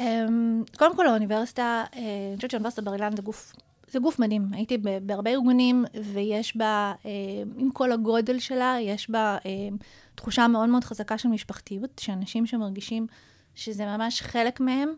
אמ, 0.00 0.62
קודם 0.78 0.96
כל 0.96 1.06
האוניברסיטה, 1.06 1.84
אה, 1.96 2.00
אני 2.28 2.36
חושבת 2.36 2.50
שאוניברסיטת 2.50 2.82
בר 2.82 2.94
אילן 2.94 3.16
זה 3.16 3.22
גוף, 3.22 3.52
זה 3.90 3.98
גוף 3.98 4.18
מדהים. 4.18 4.48
הייתי 4.52 4.78
בהרבה 5.02 5.30
ארגונים, 5.30 5.84
ויש 6.12 6.56
בה, 6.56 6.92
אה, 7.06 7.10
עם 7.56 7.70
כל 7.70 7.92
הגודל 7.92 8.38
שלה, 8.38 8.76
יש 8.80 9.10
בה 9.10 9.36
אה, 9.46 9.68
תחושה 10.14 10.48
מאוד 10.48 10.68
מאוד 10.68 10.84
חזקה 10.84 11.18
של 11.18 11.28
משפחתיות, 11.28 11.98
שאנשים 11.98 12.46
שמרגישים 12.46 13.06
שזה 13.54 13.86
ממש 13.86 14.22
חלק 14.22 14.60
מהם, 14.60 14.88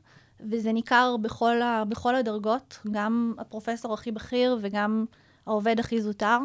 וזה 0.50 0.72
ניכר 0.72 1.16
בכל, 1.22 1.62
ה, 1.62 1.84
בכל 1.88 2.14
הדרגות, 2.14 2.78
גם 2.90 3.34
הפרופסור 3.38 3.94
הכי 3.94 4.12
בכיר 4.12 4.58
וגם 4.60 5.04
העובד 5.46 5.80
הכי 5.80 6.00
זוטר. 6.00 6.38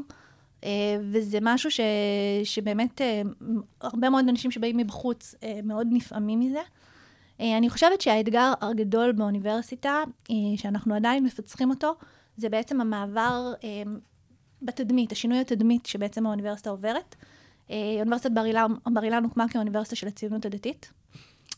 אה, 0.65 0.97
וזה 1.11 1.37
משהו 1.41 1.71
ש, 1.71 1.79
שבאמת 2.43 3.01
אה, 3.01 3.21
הרבה 3.81 4.09
מאוד 4.09 4.25
אנשים 4.29 4.51
שבאים 4.51 4.77
מבחוץ 4.77 5.35
אה, 5.43 5.59
מאוד 5.63 5.87
נפעמים 5.91 6.39
מזה. 6.39 6.61
אני 7.39 7.69
חושבת 7.69 8.01
שהאתגר 8.01 8.53
הגדול 8.61 9.11
באוניברסיטה, 9.11 10.03
שאנחנו 10.55 10.95
עדיין 10.95 11.23
מפצחים 11.23 11.69
אותו, 11.69 11.95
זה 12.37 12.49
בעצם 12.49 12.81
המעבר 12.81 13.53
בתדמית, 14.61 15.11
השינוי 15.11 15.39
התדמית 15.39 15.85
שבעצם 15.85 16.25
האוניברסיטה 16.25 16.69
עוברת. 16.69 17.15
אוניברסיטת 17.69 18.31
בר 18.31 18.45
אילן, 18.45 18.73
בר 18.93 19.03
אילן 19.03 19.23
הוקמה 19.23 19.45
כאוניברסיטה 19.49 19.95
של 19.95 20.07
הציונות 20.07 20.45
הדתית. 20.45 20.91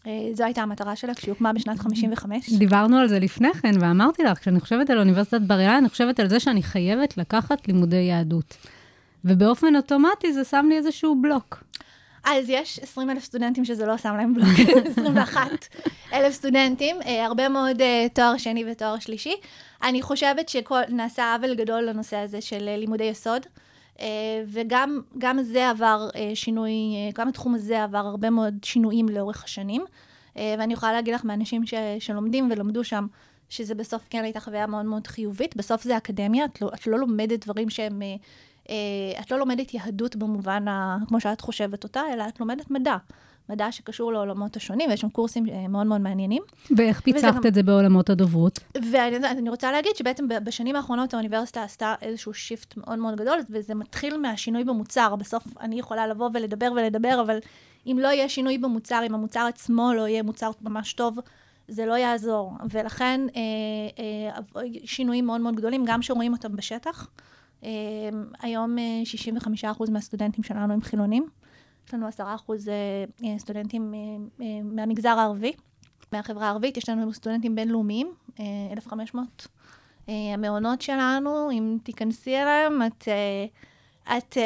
אה, 0.08 0.30
זו 0.34 0.44
הייתה 0.44 0.62
המטרה 0.62 0.96
שלה 0.96 1.14
כשהיא 1.14 1.32
הוקמה 1.32 1.54
בשנת 1.54 1.80
55. 1.80 2.54
דיברנו 2.54 2.98
על 2.98 3.08
זה 3.08 3.20
לפני 3.20 3.54
כן, 3.54 3.72
ואמרתי 3.80 4.24
לך, 4.24 4.40
כשאני 4.40 4.60
חושבת 4.60 4.90
על 4.90 5.00
אוניברסיטת 5.00 5.42
בר 5.42 5.60
אילן, 5.60 5.74
אני 5.74 5.90
חושבת 5.90 6.20
על 6.20 6.30
זה 6.30 6.40
שאני 6.40 6.64
חייבת 6.64 7.18
לקחת 7.18 7.68
לימודי 7.68 7.96
יהדות. 7.96 8.58
ובאופן 9.26 9.76
אוטומטי 9.76 10.34
זה 10.34 10.44
שם 10.44 10.66
לי 10.70 10.78
איזשהו 10.78 11.22
בלוק. 11.22 11.64
אז 12.24 12.50
יש 12.50 12.80
20 12.80 13.10
אלף 13.10 13.24
סטודנטים 13.24 13.66
שזה 13.66 13.86
לא 13.86 13.98
שם 13.98 14.16
להם 14.18 14.34
בלוק, 14.34 14.48
21 14.92 15.42
אלף 16.14 16.34
סטודנטים, 16.34 16.96
אה, 17.02 17.26
הרבה 17.26 17.50
מאוד 17.50 17.82
אה, 17.82 18.08
תואר 18.14 18.38
שני 18.38 18.72
ותואר 18.72 19.00
שלישי. 19.00 19.34
אני 19.84 20.02
חושבת 20.02 20.50
שנעשה 20.50 21.34
עוול 21.36 21.56
גדול 21.56 21.84
לנושא 21.84 22.18
הזה 22.18 22.42
של 22.42 22.76
לימודי 22.78 23.04
יסוד, 23.04 23.46
וגם 24.48 25.02
גם 25.18 25.42
זה 25.42 25.70
עבר 25.70 26.10
אה, 26.16 26.32
שינוי, 26.34 26.72
אה, 26.72 27.10
גם 27.14 27.28
התחום 27.28 27.56
הזה 27.56 27.84
עבר 27.84 27.98
הרבה 27.98 28.30
מאוד 28.30 28.54
שינויים 28.64 29.10
לאורך 29.10 29.44
השנים. 29.44 29.86
אה, 30.38 30.56
ואני 30.60 30.74
יכולה 30.74 30.94
להגיד 30.94 31.14
לך 31.14 31.26
מאנשים 31.26 31.66
ש, 31.66 31.74
שלומדים 32.00 32.50
ולמדו 32.52 32.84
שם, 32.84 33.08
שזה 33.50 33.76
בסוף 33.76 34.02
כן 34.10 34.24
הייתה 34.24 34.40
חוויה 34.40 34.68
מאוד 34.68 34.86
מאוד 34.86 35.08
חיובית. 35.08 35.56
בסוף 35.56 35.84
זה 35.84 35.98
אקדמיה, 35.98 36.46
את 36.46 36.62
לא, 36.62 36.70
את 36.74 36.88
לא 36.88 37.00
לומדת 37.00 37.46
דברים 37.46 37.70
שהם... 37.70 38.02
אה, 38.02 38.16
אה, 38.70 39.22
את 39.22 39.32
לא 39.32 39.40
לומדת 39.40 39.74
יהדות 39.74 40.16
במובן 40.16 40.68
ה... 40.68 40.98
כמו 41.08 41.20
שאת 41.20 41.42
חושבת 41.42 41.84
אותה, 41.84 42.02
אלא 42.14 42.24
את 42.28 42.40
לומדת 42.40 42.72
מדע. 42.72 42.98
מדע 43.50 43.72
שקשור 43.72 44.14
לעולמות 44.14 44.56
השונים, 44.56 44.90
ויש 44.90 45.02
שם 45.02 45.10
קורסים 45.10 45.50
אה, 45.50 45.68
מאוד 45.68 45.88
מאוד 45.88 46.02
מעניינים. 46.02 46.44
ואיך 46.78 47.02
פיצחת 47.02 47.36
גם- 47.36 47.48
את 47.48 47.54
זה 47.54 47.64
בעולמות 47.64 48.10
הדוברות? 48.10 48.60
ואני 48.92 49.18
אני 49.18 49.50
רוצה 49.50 49.72
להגיד 49.72 49.96
שבעצם 49.96 50.28
בשנים 50.44 50.76
האחרונות 50.76 51.14
האוניברסיטה 51.14 51.64
עשתה 51.64 51.96
איזשהו 52.02 52.34
שיפט 52.34 52.78
מאוד 52.78 53.00
מאוד 53.00 53.16
גדול, 53.16 53.40
וזה 53.50 53.76
מתחיל 53.76 54.18
מהשינוי 54.18 54.64
במוצר. 54.64 55.16
בסוף 55.16 55.44
אני 55.60 55.80
יכולה 55.80 56.08
לבוא 56.08 56.30
ולדבר 56.34 56.72
ולדבר, 56.76 57.22
אבל 57.26 57.38
אם 57.88 57.98
לא 58.02 58.08
יהיה 58.08 58.30
שינוי 58.30 58.58
במוצר, 58.58 59.02
אם 59.08 59.14
המוצר 59.16 59.46
עצמו 59.50 59.94
לא 59.94 60.08
יהיה 60.08 60.24
מוצר 60.24 60.52
ממש 60.62 60.94
טוב, 60.94 61.18
זה 61.68 61.86
לא 61.86 61.94
יעזור. 61.94 62.54
ולכן 62.70 63.22
אה, 63.36 63.42
אה, 64.60 64.62
שינויים 64.86 65.26
מאוד 65.26 65.42
מאוד 65.42 65.56
גדולים, 65.56 65.84
גם 65.86 66.02
שרואים 66.02 66.34
אותם 66.34 66.56
בשטח. 66.56 67.08
אה, 67.64 67.70
היום 68.42 68.78
אה, 68.80 69.02
65% 69.64 69.92
מהסטודנטים 69.92 70.44
שלנו 70.44 70.74
הם 70.74 70.82
חילונים. 70.82 71.26
יש 71.88 71.94
לנו 71.94 72.08
10% 72.08 72.22
אה, 72.22 72.24
אה, 73.24 73.40
סטודנטים 73.40 73.94
אה, 74.42 74.46
מהמגזר 74.64 75.10
הערבי. 75.10 75.52
מהחברה 76.12 76.48
הערבית, 76.48 76.78
יש 76.78 76.90
לנו 76.90 77.14
סטודנטים 77.14 77.56
בינלאומיים, 77.56 78.12
אה, 78.40 78.46
1,500. 78.72 79.48
אה, 80.10 80.14
המעונות 80.34 80.82
שלנו, 80.82 81.52
אם 81.52 81.78
תיכנסי 81.84 82.36
אליהם, 82.38 82.82
את, 82.88 83.08
את 84.18 84.38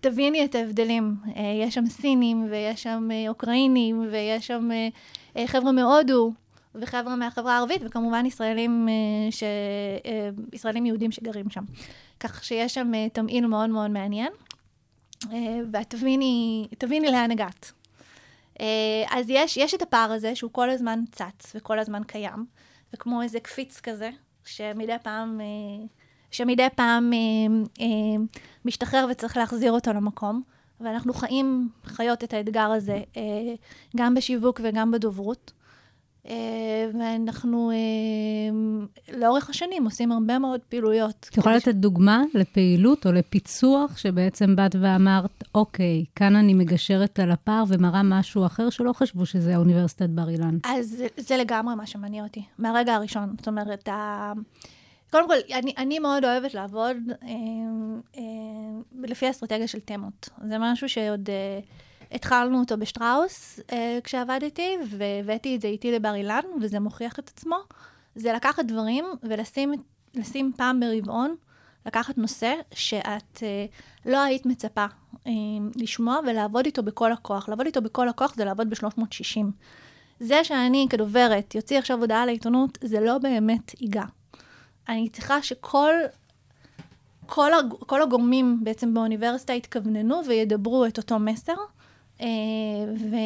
תביני 0.00 0.44
את 0.44 0.54
ההבדלים. 0.54 1.16
יש 1.64 1.74
שם 1.74 1.86
סינים, 1.86 2.46
ויש 2.50 2.82
שם 2.82 3.08
אוקראינים, 3.28 4.08
ויש 4.12 4.46
שם 4.46 4.68
חבר'ה 5.46 5.72
מהודו, 5.72 6.32
וחבר'ה 6.74 7.16
מהחברה 7.16 7.56
הערבית, 7.56 7.82
וכמובן 7.84 8.26
ישראלים, 8.26 8.88
ש... 9.30 9.42
ישראלים 10.52 10.86
יהודים 10.86 11.10
שגרים 11.10 11.50
שם. 11.50 11.64
כך 12.20 12.44
שיש 12.44 12.74
שם 12.74 12.92
תמהיל 13.12 13.46
מאוד 13.46 13.70
מאוד 13.70 13.90
מעניין, 13.90 14.32
ואת 15.72 15.90
תביני, 15.90 16.68
תביני 16.78 17.10
לאן 17.10 17.30
הגעת. 17.30 17.72
אה, 18.60 19.04
אז 19.10 19.26
יש, 19.28 19.56
יש 19.56 19.74
את 19.74 19.82
הפער 19.82 20.12
הזה 20.12 20.34
שהוא 20.34 20.50
כל 20.52 20.70
הזמן 20.70 21.04
צץ 21.12 21.52
וכל 21.54 21.78
הזמן 21.78 22.02
קיים, 22.04 22.46
וכמו 22.94 23.22
איזה 23.22 23.40
קפיץ 23.40 23.80
כזה, 23.80 24.10
שמדי 24.44 24.96
פעם, 25.02 25.40
אה, 25.40 25.86
שמדי 26.30 26.68
פעם 26.74 27.12
אה, 27.12 27.18
אה, 27.80 28.24
משתחרר 28.64 29.06
וצריך 29.10 29.36
להחזיר 29.36 29.72
אותו 29.72 29.92
למקום. 29.92 30.42
ואנחנו 30.80 31.14
חיים, 31.14 31.68
חיות 31.84 32.24
את 32.24 32.32
האתגר 32.32 32.70
הזה, 32.70 33.02
אה, 33.16 33.54
גם 33.96 34.14
בשיווק 34.14 34.60
וגם 34.64 34.90
בדוברות. 34.90 35.52
אה, 36.26 36.90
ואנחנו 36.98 37.70
אה, 37.70 37.76
לאורך 39.18 39.50
השנים 39.50 39.84
עושים 39.84 40.12
הרבה 40.12 40.38
מאוד 40.38 40.60
פעילויות. 40.68 41.26
את 41.30 41.36
יכולה 41.38 41.54
כדי 41.54 41.64
ש- 41.64 41.68
לתת 41.68 41.76
דוגמה 41.76 42.22
לפעילות 42.34 43.06
או 43.06 43.12
לפיצוח 43.12 43.96
שבעצם 43.96 44.56
באת 44.56 44.76
ואמרת, 44.80 45.44
אוקיי, 45.54 46.04
כאן 46.16 46.36
אני 46.36 46.54
מגשרת 46.54 47.18
על 47.18 47.30
הפער 47.30 47.64
ומראה 47.68 48.02
משהו 48.02 48.46
אחר 48.46 48.70
שלא 48.70 48.92
חשבו 48.92 49.26
שזה 49.26 49.56
אוניברסיטת 49.56 50.08
בר 50.08 50.28
אילן. 50.28 50.58
אז 50.64 50.88
זה, 50.88 51.06
זה 51.16 51.36
לגמרי 51.36 51.74
מה 51.74 51.86
שמניע 51.86 52.24
אותי, 52.24 52.42
מהרגע 52.58 52.94
הראשון. 52.94 53.34
זאת 53.38 53.48
אומרת, 53.48 53.88
ה... 53.88 54.32
קודם 55.10 55.28
כל, 55.28 55.34
אני, 55.54 55.74
אני 55.78 55.98
מאוד 55.98 56.24
אוהבת 56.24 56.54
לעבוד 56.54 56.96
אה, 57.22 57.28
אה, 58.16 58.22
לפי 59.02 59.30
אסטרטגיה 59.30 59.66
של 59.68 59.80
תמות. 59.80 60.28
זה 60.48 60.56
משהו 60.58 60.88
שעוד 60.88 61.30
אה, 61.30 61.60
התחלנו 62.12 62.60
אותו 62.60 62.76
בשטראוס 62.76 63.60
אה, 63.72 63.98
כשעבדתי, 64.04 64.76
והבאתי 64.88 65.56
את 65.56 65.60
זה 65.60 65.68
איתי 65.68 65.92
לבר 65.92 66.14
אילן, 66.14 66.40
וזה 66.60 66.80
מוכיח 66.80 67.18
את 67.18 67.28
עצמו. 67.28 67.56
זה 68.14 68.32
לקחת 68.32 68.64
דברים 68.64 69.04
ולשים 69.22 69.72
לשים 70.14 70.52
פעם 70.56 70.80
ברבעון, 70.80 71.34
לקחת 71.86 72.18
נושא 72.18 72.54
שאת 72.74 73.42
אה, 73.42 73.66
לא 74.06 74.22
היית 74.22 74.46
מצפה 74.46 74.86
אה, 75.26 75.32
לשמוע 75.76 76.18
ולעבוד 76.26 76.66
איתו 76.66 76.82
בכל 76.82 77.12
הכוח. 77.12 77.48
לעבוד 77.48 77.66
איתו 77.66 77.82
בכל 77.82 78.08
הכוח 78.08 78.34
זה 78.34 78.44
לעבוד 78.44 78.70
ב-360. 78.70 79.44
זה 80.20 80.44
שאני 80.44 80.86
כדוברת 80.90 81.54
יוציא 81.54 81.78
עכשיו 81.78 81.98
הודעה 81.98 82.26
לעיתונות, 82.26 82.78
זה 82.84 83.00
לא 83.00 83.18
באמת 83.18 83.80
ייגע. 83.80 84.04
אני 84.88 85.08
צריכה 85.08 85.42
שכל 85.42 85.92
כל, 87.28 87.54
הג, 87.54 87.64
כל 87.86 88.02
הגורמים 88.02 88.60
בעצם 88.62 88.94
באוניברסיטה 88.94 89.52
יתכווננו 89.52 90.20
וידברו 90.26 90.86
את 90.86 90.98
אותו 90.98 91.18
מסר, 91.18 91.54
ו, 92.96 93.16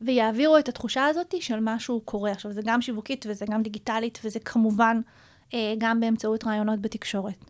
ויעבירו 0.00 0.58
את 0.58 0.68
התחושה 0.68 1.06
הזאת 1.06 1.34
של 1.40 1.58
משהו 1.60 2.00
קורה. 2.00 2.30
עכשיו, 2.30 2.52
זה 2.52 2.60
גם 2.64 2.82
שיווקית 2.82 3.26
וזה 3.28 3.44
גם 3.50 3.62
דיגיטלית, 3.62 4.18
וזה 4.24 4.40
כמובן 4.40 5.00
אה, 5.54 5.74
גם 5.78 6.00
באמצעות 6.00 6.44
רעיונות 6.44 6.80
בתקשורת. 6.80 7.44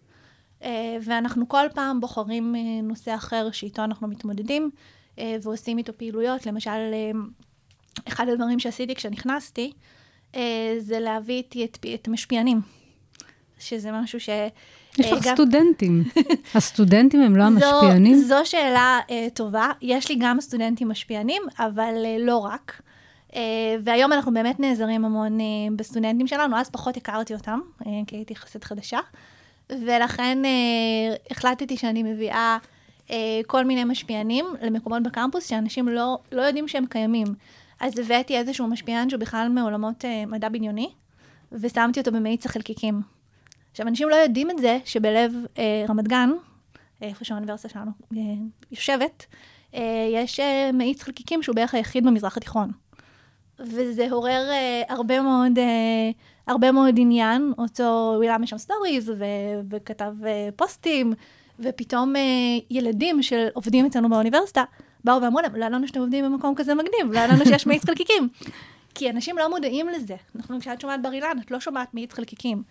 אה, 0.63 0.97
ואנחנו 1.03 1.49
כל 1.49 1.67
פעם 1.75 2.01
בוחרים 2.01 2.55
אה, 2.57 2.61
נושא 2.83 3.15
אחר 3.15 3.51
שאיתו 3.51 3.85
אנחנו 3.85 4.09
מתמודדים, 4.09 4.71
אה, 5.19 5.37
ועושים 5.43 5.79
איתו 5.79 5.93
פעילויות. 5.97 6.47
למשל, 6.47 6.71
אה, 6.71 7.11
אחד 8.09 8.29
הדברים 8.29 8.59
שעשיתי 8.59 8.95
כשנכנסתי, 8.95 9.73
אה, 10.35 10.75
זה 10.79 11.01
להביא 11.01 11.35
איתי 11.35 11.65
את, 11.65 11.79
את 11.95 12.09
המשפיענים, 12.09 12.61
שזה 13.59 13.93
משהו 13.93 14.21
ש... 14.21 14.29
יש 14.99 15.07
אה, 15.07 15.17
לך 15.17 15.25
גם- 15.27 15.35
סטודנטים. 15.35 16.05
הסטודנטים 16.55 17.21
הם 17.21 17.37
לא 17.37 17.43
המשפיענים? 17.45 18.15
זו, 18.17 18.29
זו 18.29 18.41
שאלה 18.45 19.01
uh, 19.09 19.13
טובה. 19.35 19.71
יש 19.83 20.09
לי 20.09 20.17
גם 20.21 20.41
סטודנטים 20.41 20.89
משפיענים, 20.89 21.43
אבל 21.59 21.95
uh, 22.05 22.27
לא 22.27 22.37
רק. 22.39 22.81
Uh, 23.31 23.35
והיום 23.85 24.13
אנחנו 24.13 24.35
באמת 24.35 24.61
נעזרים 24.61 25.05
המון 25.05 25.39
בסטודנטים 25.77 26.27
שלנו, 26.27 26.57
אז 26.57 26.71
פחות 26.71 26.97
הכרתי 26.97 27.35
אותם, 27.35 27.61
כי 28.07 28.17
הייתי 28.17 28.33
יחסית 28.33 28.65
חדשה. 28.65 28.99
ולכן 29.71 30.39
החלטתי 31.31 31.77
שאני 31.77 32.03
מביאה 32.03 32.59
כל 33.47 33.65
מיני 33.65 33.85
משפיענים 33.85 34.45
למקומות 34.63 35.03
בקמפוס 35.03 35.47
שאנשים 35.47 35.89
לא, 35.89 36.19
לא 36.33 36.43
יודעים 36.43 36.69
שהם 36.69 36.87
קיימים. 36.87 37.27
אז 37.81 37.99
הבאתי 37.99 38.37
איזשהו 38.37 38.67
משפיען 38.67 39.11
שהוא 39.11 39.21
בכלל 39.21 39.49
מעולמות 39.49 40.05
מדע 40.27 40.49
בדיוני, 40.49 40.91
ושמתי 41.53 42.01
אותו 42.01 42.13
במאיץ 42.13 42.47
החלקיקים. 42.47 43.14
עכשיו, 43.75 43.89
אנשים 43.89 44.09
לא 44.09 44.17
יודעים 44.17 44.51
את 44.51 44.59
זה 44.59 44.79
שבלב 44.85 45.33
אה, 45.59 45.85
רמת 45.89 46.09
גן, 46.09 46.31
איפה 47.03 47.25
שהאוניברסיטה 47.25 47.69
שלנו 47.69 47.91
אה, 48.17 48.21
יושבת, 48.71 49.27
אה, 49.75 49.81
יש 50.13 50.41
אה, 50.41 50.71
מאיץ 50.73 51.03
חלקיקים 51.03 51.43
שהוא 51.43 51.57
בערך 51.57 51.75
היחיד 51.75 52.07
במזרח 52.07 52.37
התיכון. 52.37 52.71
וזה 53.59 54.07
עורר 54.11 54.51
אה, 54.51 54.83
הרבה 54.89 55.21
מאוד, 55.21 55.59
אה, 55.59 56.11
הרבה 56.47 56.73
מאוד 56.73 56.95
עניין. 56.99 57.53
אותו 57.59 58.17
וילם 58.21 58.43
יש 58.43 58.51
שם 58.51 58.59
stories, 58.59 59.11
ו- 59.11 59.61
וכתב 59.71 60.15
אה, 60.27 60.49
פוסטים, 60.57 61.13
ופתאום 61.61 62.17
אה, 62.17 62.21
ילדים 62.71 63.23
של 63.23 63.47
עובדים 63.55 63.87
אצלנו 63.87 64.09
באוניברסיטה, 64.09 64.65
באו 65.05 65.23
ואמרו 65.23 65.41
להם, 65.41 65.57
לא 65.57 65.65
ידענו 65.65 65.89
שאתם 65.89 66.01
עובדים 66.01 66.25
במקום 66.25 66.55
כזה 66.55 66.75
מגניב, 66.75 67.13
לא 67.13 67.19
ידענו 67.19 67.45
שיש 67.45 67.67
מאיץ 67.67 67.85
חלקיקים. 67.85 68.29
כי 68.95 69.11
אנשים 69.11 69.39
לא 69.39 69.51
מודעים 69.51 69.89
לזה. 69.89 70.17
אנחנו, 70.37 70.61
כשאת 70.61 70.81
שומעת 70.81 71.03
בר 71.03 71.13
אילן, 71.13 71.37
את 71.45 71.51
לא 71.51 71.61
שומעת 71.61 71.95
מאיץ 71.95 72.13
חלקיקים. 72.13 72.63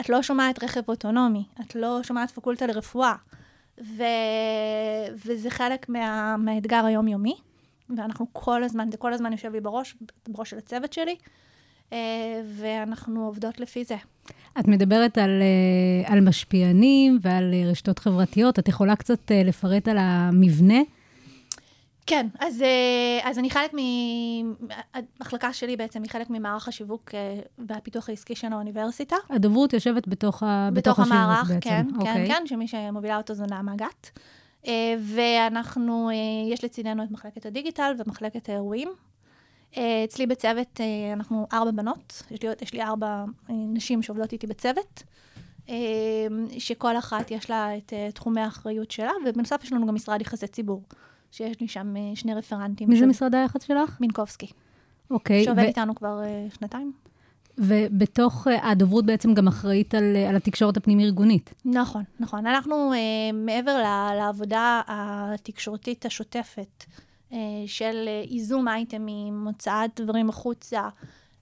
את 0.00 0.08
לא 0.08 0.22
שומעת 0.22 0.64
רכב 0.64 0.80
אוטונומי, 0.88 1.44
את 1.60 1.74
לא 1.74 2.02
שומעת 2.02 2.30
פקולטה 2.30 2.66
לרפואה. 2.66 3.14
ו... 3.84 4.02
וזה 5.26 5.50
חלק 5.50 5.88
מה... 5.88 6.36
מהאתגר 6.36 6.84
היומיומי, 6.84 7.36
ואנחנו 7.96 8.26
כל 8.32 8.64
הזמן, 8.64 8.88
זה 8.90 8.96
כל 8.96 9.12
הזמן 9.12 9.32
יושב 9.32 9.52
לי 9.52 9.60
בראש, 9.60 9.96
בראש 10.28 10.50
של 10.50 10.58
הצוות 10.58 10.92
שלי, 10.92 11.16
אה, 11.92 11.98
ואנחנו 12.56 13.26
עובדות 13.26 13.60
לפי 13.60 13.84
זה. 13.84 13.96
את 14.60 14.68
מדברת 14.68 15.18
על, 15.18 15.42
אה, 15.42 16.12
על 16.12 16.20
משפיענים 16.20 17.18
ועל 17.22 17.54
אה, 17.54 17.70
רשתות 17.70 17.98
חברתיות. 17.98 18.58
את 18.58 18.68
יכולה 18.68 18.96
קצת 18.96 19.30
לפרט 19.44 19.88
על 19.88 19.96
המבנה? 20.00 20.78
כן, 22.06 22.26
אז, 22.38 22.62
אה, 22.62 23.30
אז 23.30 23.38
אני 23.38 23.50
חלק 23.50 23.74
מ... 23.74 23.78
המחלקה 24.94 25.52
שלי 25.52 25.76
בעצם 25.76 26.02
היא 26.02 26.10
חלק 26.10 26.30
ממערך 26.30 26.68
השיווק 26.68 27.10
אה, 27.14 27.40
והפיתוח 27.58 28.08
העסקי 28.08 28.34
של 28.34 28.52
האוניברסיטה. 28.52 29.16
הדוברות 29.30 29.72
יושבת 29.72 30.08
בתוך, 30.08 30.42
ה, 30.42 30.68
בתוך 30.72 31.00
השיווק 31.00 31.18
המערך, 31.18 31.48
בעצם. 31.48 31.60
כן, 31.60 31.86
אוקיי. 31.98 32.14
כן, 32.14 32.26
כן, 32.28 32.46
שמי 32.46 32.68
שמובילה 32.68 33.16
אותו 33.16 33.34
זו 33.34 33.44
נעמה 33.46 33.76
גת. 33.76 34.18
אה, 34.66 34.94
ואנחנו, 35.00 36.10
יש 36.52 36.64
לצידנו 36.64 37.04
את 37.04 37.10
מחלקת 37.10 37.46
הדיגיטל 37.46 37.94
ומחלקת 37.98 38.48
האירועים. 38.48 38.88
אצלי 40.04 40.26
בצוות 40.26 40.80
אנחנו 41.12 41.46
ארבע 41.52 41.70
בנות, 41.70 42.22
יש 42.30 42.42
לי, 42.42 42.48
יש 42.62 42.72
לי 42.72 42.82
ארבע 42.82 43.24
נשים 43.48 44.02
שעובדות 44.02 44.32
איתי 44.32 44.46
בצוות, 44.46 45.02
שכל 46.58 46.98
אחת 46.98 47.30
יש 47.30 47.50
לה 47.50 47.76
את 47.76 47.92
תחומי 48.14 48.40
האחריות 48.40 48.90
שלה, 48.90 49.12
ובנוסף 49.26 49.64
יש 49.64 49.72
לנו 49.72 49.86
גם 49.86 49.94
משרד 49.94 50.20
יחסי 50.20 50.46
ציבור, 50.46 50.82
שיש 51.30 51.60
לי 51.60 51.68
שם 51.68 51.96
אה, 51.96 52.00
שני 52.14 52.34
רפרנטים. 52.34 52.88
מי 52.88 52.98
זה 52.98 53.06
משרד 53.06 53.34
היח"צ 53.34 53.64
שלך? 53.66 54.00
מינקובסקי, 54.00 54.46
אוקיי. 55.10 55.44
שעובד 55.44 55.62
ו- 55.62 55.66
איתנו 55.66 55.94
כבר 55.94 56.22
אה, 56.24 56.46
שנתיים. 56.58 56.92
ובתוך, 57.58 58.48
אה, 58.48 58.70
הדוברות 58.70 59.06
בעצם 59.06 59.34
גם 59.34 59.46
אחראית 59.48 59.94
על, 59.94 60.16
אה, 60.16 60.28
על 60.28 60.36
התקשורת 60.36 60.76
הפנים-ארגונית. 60.76 61.54
נכון, 61.64 62.02
נכון. 62.20 62.46
אנחנו, 62.46 62.92
אה, 62.92 62.98
מעבר 63.34 63.76
ל- 63.78 64.14
לעבודה 64.16 64.80
התקשורתית 64.88 66.06
השוטפת 66.06 66.84
אה, 67.32 67.38
של 67.66 68.04
אה, 68.06 68.22
איזום 68.30 68.68
אייטמים, 68.68 69.46
הוצאת 69.46 70.00
דברים 70.00 70.28
החוצה, 70.28 70.88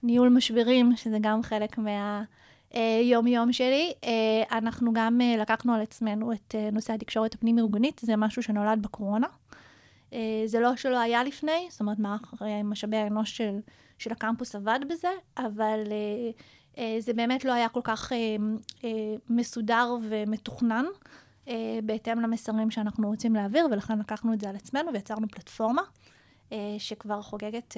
ניהול 0.03 0.29
משברים, 0.29 0.95
שזה 0.95 1.17
גם 1.21 1.43
חלק 1.43 1.77
מהיום-יום 1.77 3.53
שלי, 3.53 3.93
אה, 4.03 4.57
אנחנו 4.57 4.93
גם 4.93 5.19
לקחנו 5.37 5.73
על 5.73 5.81
עצמנו 5.81 6.31
את 6.33 6.55
נושא 6.71 6.93
התקשורת 6.93 7.33
הפנים-ארגונית, 7.33 8.01
זה 8.03 8.15
משהו 8.15 8.43
שנולד 8.43 8.81
בקורונה. 8.81 9.27
אה, 10.13 10.43
זה 10.45 10.59
לא 10.59 10.75
שלא 10.75 10.99
היה 10.99 11.23
לפני, 11.23 11.67
זאת 11.69 11.81
אומרת, 11.81 11.97
אה, 12.41 12.63
משאבי 12.63 12.97
האנוש 12.97 13.37
של, 13.37 13.59
של 13.97 14.11
הקמפוס 14.11 14.55
עבד 14.55 14.79
בזה, 14.89 15.11
אבל 15.37 15.79
אה, 15.91 16.31
אה, 16.77 16.95
זה 16.99 17.13
באמת 17.13 17.45
לא 17.45 17.53
היה 17.53 17.69
כל 17.69 17.81
כך 17.83 18.11
מסודר 19.29 19.95
ומתוכנן, 20.01 20.85
בהתאם 21.83 22.19
למסרים 22.19 22.71
שאנחנו 22.71 23.07
רוצים 23.07 23.35
להעביר, 23.35 23.67
ולכן 23.71 23.99
לקחנו 23.99 24.33
את 24.33 24.39
זה 24.39 24.49
על 24.49 24.55
עצמנו 24.55 24.93
ויצרנו 24.93 25.27
פלטפורמה, 25.27 25.81
שכבר 26.77 27.21
חוגגת, 27.21 27.77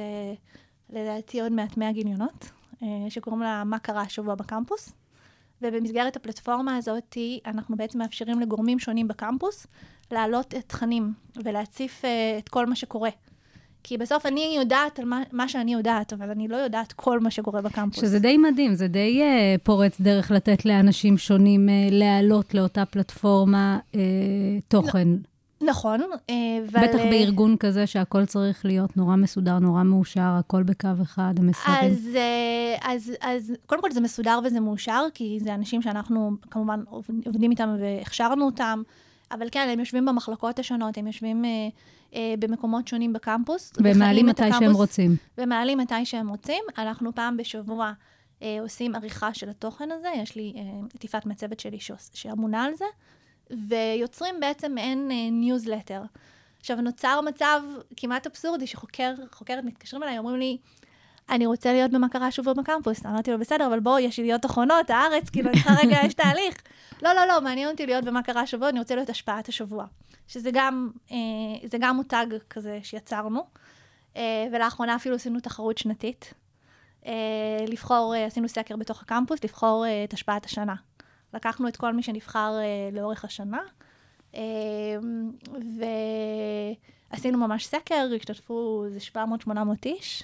לדעתי, 0.89 1.41
עוד 1.41 1.51
מעט 1.51 1.77
100 1.77 1.91
גיליונות, 1.91 2.51
שקוראים 3.09 3.41
לה 3.41 3.63
מה 3.63 3.79
קרה 3.79 4.01
השבוע 4.01 4.35
בקמפוס. 4.35 4.93
ובמסגרת 5.61 6.15
הפלטפורמה 6.15 6.77
הזאת, 6.77 7.17
אנחנו 7.45 7.77
בעצם 7.77 7.99
מאפשרים 7.99 8.39
לגורמים 8.39 8.79
שונים 8.79 9.07
בקמפוס 9.07 9.67
להעלות 10.11 10.53
תכנים 10.67 11.13
ולהציף 11.43 12.01
uh, 12.01 12.07
את 12.37 12.49
כל 12.49 12.65
מה 12.65 12.75
שקורה. 12.75 13.09
כי 13.83 13.97
בסוף 13.97 14.25
אני 14.25 14.53
יודעת 14.57 14.99
על 14.99 15.05
מה, 15.05 15.21
מה 15.31 15.47
שאני 15.47 15.73
יודעת, 15.73 16.13
אבל 16.13 16.29
אני 16.29 16.47
לא 16.47 16.55
יודעת 16.55 16.93
כל 16.93 17.19
מה 17.19 17.31
שקורה 17.31 17.61
בקמפוס. 17.61 18.01
שזה 18.01 18.19
די 18.19 18.37
מדהים, 18.37 18.75
זה 18.75 18.87
די 18.87 19.21
uh, 19.21 19.59
פורץ 19.63 20.01
דרך 20.01 20.31
לתת 20.31 20.65
לאנשים 20.65 21.17
שונים 21.17 21.69
uh, 21.69 21.93
להעלות 21.93 22.53
לאותה 22.53 22.85
פלטפורמה 22.85 23.79
uh, 23.91 23.97
תוכן. 24.67 25.07
נכון, 25.61 26.01
uh, 26.01 26.05
אבל... 26.69 26.87
בטח 26.87 26.97
בארגון 27.09 27.57
כזה 27.57 27.87
שהכל 27.87 28.25
צריך 28.25 28.65
להיות 28.65 28.97
נורא 28.97 29.15
מסודר, 29.15 29.59
נורא 29.59 29.83
מאושר, 29.83 30.21
הכל 30.39 30.63
בקו 30.63 30.89
אחד, 31.01 31.33
המסרים. 31.39 31.91
אז, 31.91 32.09
אה, 32.15 32.93
אז, 32.93 33.11
אז 33.21 33.53
קודם 33.65 33.81
כל 33.81 33.91
זה 33.91 34.01
מסודר 34.01 34.39
וזה 34.45 34.59
מאושר, 34.59 35.03
כי 35.13 35.37
זה 35.41 35.53
אנשים 35.53 35.81
שאנחנו 35.81 36.31
כמובן 36.51 36.83
עובד- 36.89 37.27
עובדים 37.27 37.51
איתם 37.51 37.75
והכשרנו 37.79 38.45
אותם, 38.45 38.81
אבל 39.31 39.47
כן, 39.51 39.69
הם 39.73 39.79
יושבים 39.79 40.05
במחלקות 40.05 40.59
השונות, 40.59 40.97
הם 40.97 41.07
יושבים 41.07 41.45
אה, 41.45 41.49
אה, 42.13 42.33
במקומות 42.39 42.87
שונים 42.87 43.13
בקמפוס. 43.13 43.73
והם 43.75 43.85
וחיים 43.85 43.99
מעלים 43.99 44.29
את 44.29 44.39
מתי 44.39 44.51
שהם 44.51 44.63
הקמפוס. 44.63 44.75
רוצים. 44.75 45.15
ומעלים 45.37 45.77
מתי 45.77 46.05
שהם 46.05 46.29
רוצים. 46.29 46.63
אנחנו 46.77 47.15
פעם 47.15 47.37
בשבוע 47.37 47.91
אה, 48.41 48.57
עושים 48.61 48.95
עריכה 48.95 49.33
של 49.33 49.49
התוכן 49.49 49.89
הזה, 49.91 50.07
יש 50.15 50.35
לי 50.35 50.53
אה, 50.57 50.61
את 50.95 51.03
יפעת 51.03 51.25
מהצוות 51.25 51.59
שלי 51.59 51.77
שאמונה 52.13 52.63
על 52.63 52.71
זה, 52.75 52.85
ויוצרים 53.67 54.39
בעצם 54.39 54.71
מעין 54.75 55.11
אה, 55.11 55.29
ניוזלטר. 55.31 56.01
עכשיו, 56.59 56.81
נוצר 56.81 57.21
מצב 57.21 57.61
כמעט 57.97 58.27
אבסורדי 58.27 58.67
שחוקר, 58.67 59.13
חוקרת 59.31 59.63
מתקשרים 59.63 60.03
אליי, 60.03 60.17
אומרים 60.17 60.39
לי, 60.39 60.57
אני 61.29 61.45
רוצה 61.45 61.73
להיות 61.73 61.91
במה 61.91 62.09
קרה 62.09 62.27
השבוע 62.27 62.53
בקמפוס. 62.53 63.05
אמרתי 63.05 63.31
לו, 63.31 63.39
בסדר, 63.39 63.67
אבל 63.67 63.79
בוא, 63.79 63.99
יש 63.99 64.19
ידיעות 64.19 64.45
אחרונות, 64.45 64.89
הארץ, 64.89 65.29
כאילו, 65.29 65.49
אני 65.49 65.57
צריכה 65.57 65.73
רגע, 65.83 65.97
יש 66.03 66.13
תהליך. 66.13 66.61
לא, 67.03 67.13
לא, 67.13 67.25
לא, 67.25 67.41
מעניין 67.41 67.69
אותי 67.69 67.85
להיות 67.85 68.05
במה 68.05 68.23
קרה 68.23 68.41
השבוע, 68.41 68.69
אני 68.69 68.79
רוצה 68.79 68.95
להיות 68.95 69.09
השפעת 69.09 69.49
השבוע. 69.49 69.85
שזה 70.27 70.49
גם, 70.53 70.89
אה, 71.11 71.17
זה 71.65 71.77
גם 71.81 71.95
מותג 71.95 72.25
כזה 72.49 72.79
שיצרנו. 72.83 73.43
אה, 74.17 74.47
ולאחרונה 74.51 74.95
אפילו 74.95 75.15
עשינו 75.15 75.39
תחרות 75.39 75.77
שנתית. 75.77 76.33
אה, 77.05 77.65
לבחור, 77.67 78.15
אה, 78.15 78.25
עשינו 78.25 78.49
סקר 78.49 78.75
בתוך 78.75 79.01
הקמפוס, 79.01 79.43
לבחור 79.43 79.85
אה, 79.85 80.03
את 80.03 80.13
השפעת 80.13 80.45
השנה. 80.45 80.75
לקחנו 81.37 81.67
את 81.67 81.77
כל 81.77 81.93
מי 81.93 82.03
שנבחר 82.03 82.53
אה, 82.59 82.89
לאורך 82.91 83.25
השנה, 83.25 83.61
אה, 84.35 84.41
ועשינו 87.11 87.37
ממש 87.37 87.65
סקר, 87.65 88.09
השתתפו 88.15 88.85
איזה 88.85 88.99
700-800 89.45 89.49
איש, 89.85 90.23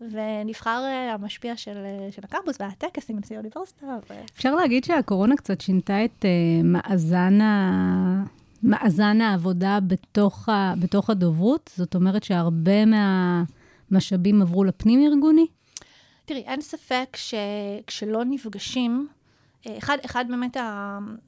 ונבחר 0.00 0.82
אה, 0.84 1.14
המשפיע 1.14 1.56
של, 1.56 1.76
אה, 1.76 2.08
של 2.12 2.22
הקמפוס 2.24 2.56
והטקס 2.60 3.10
עם 3.10 3.18
נשיא 3.18 3.36
האוניברסיטה. 3.36 3.86
ו... 4.10 4.14
אפשר 4.34 4.54
להגיד 4.54 4.84
שהקורונה 4.84 5.36
קצת 5.36 5.60
שינתה 5.60 6.04
את 6.04 6.24
uh, 6.24 6.64
מאזן, 6.64 7.40
ה... 7.40 8.24
מאזן 8.62 9.20
העבודה 9.20 9.78
בתוך, 9.86 10.48
ה... 10.48 10.74
בתוך 10.80 11.10
הדוברות? 11.10 11.70
זאת 11.76 11.94
אומרת 11.94 12.22
שהרבה 12.22 12.84
מהמשאבים 13.90 14.42
עברו 14.42 14.64
לפנים-ארגוני? 14.64 15.46
תראי, 16.24 16.40
אין 16.40 16.60
ספק 16.60 17.16
שכשלא 17.16 18.24
נפגשים, 18.24 19.08
אחד, 19.78 19.96
אחד 20.04 20.24
באמת 20.28 20.56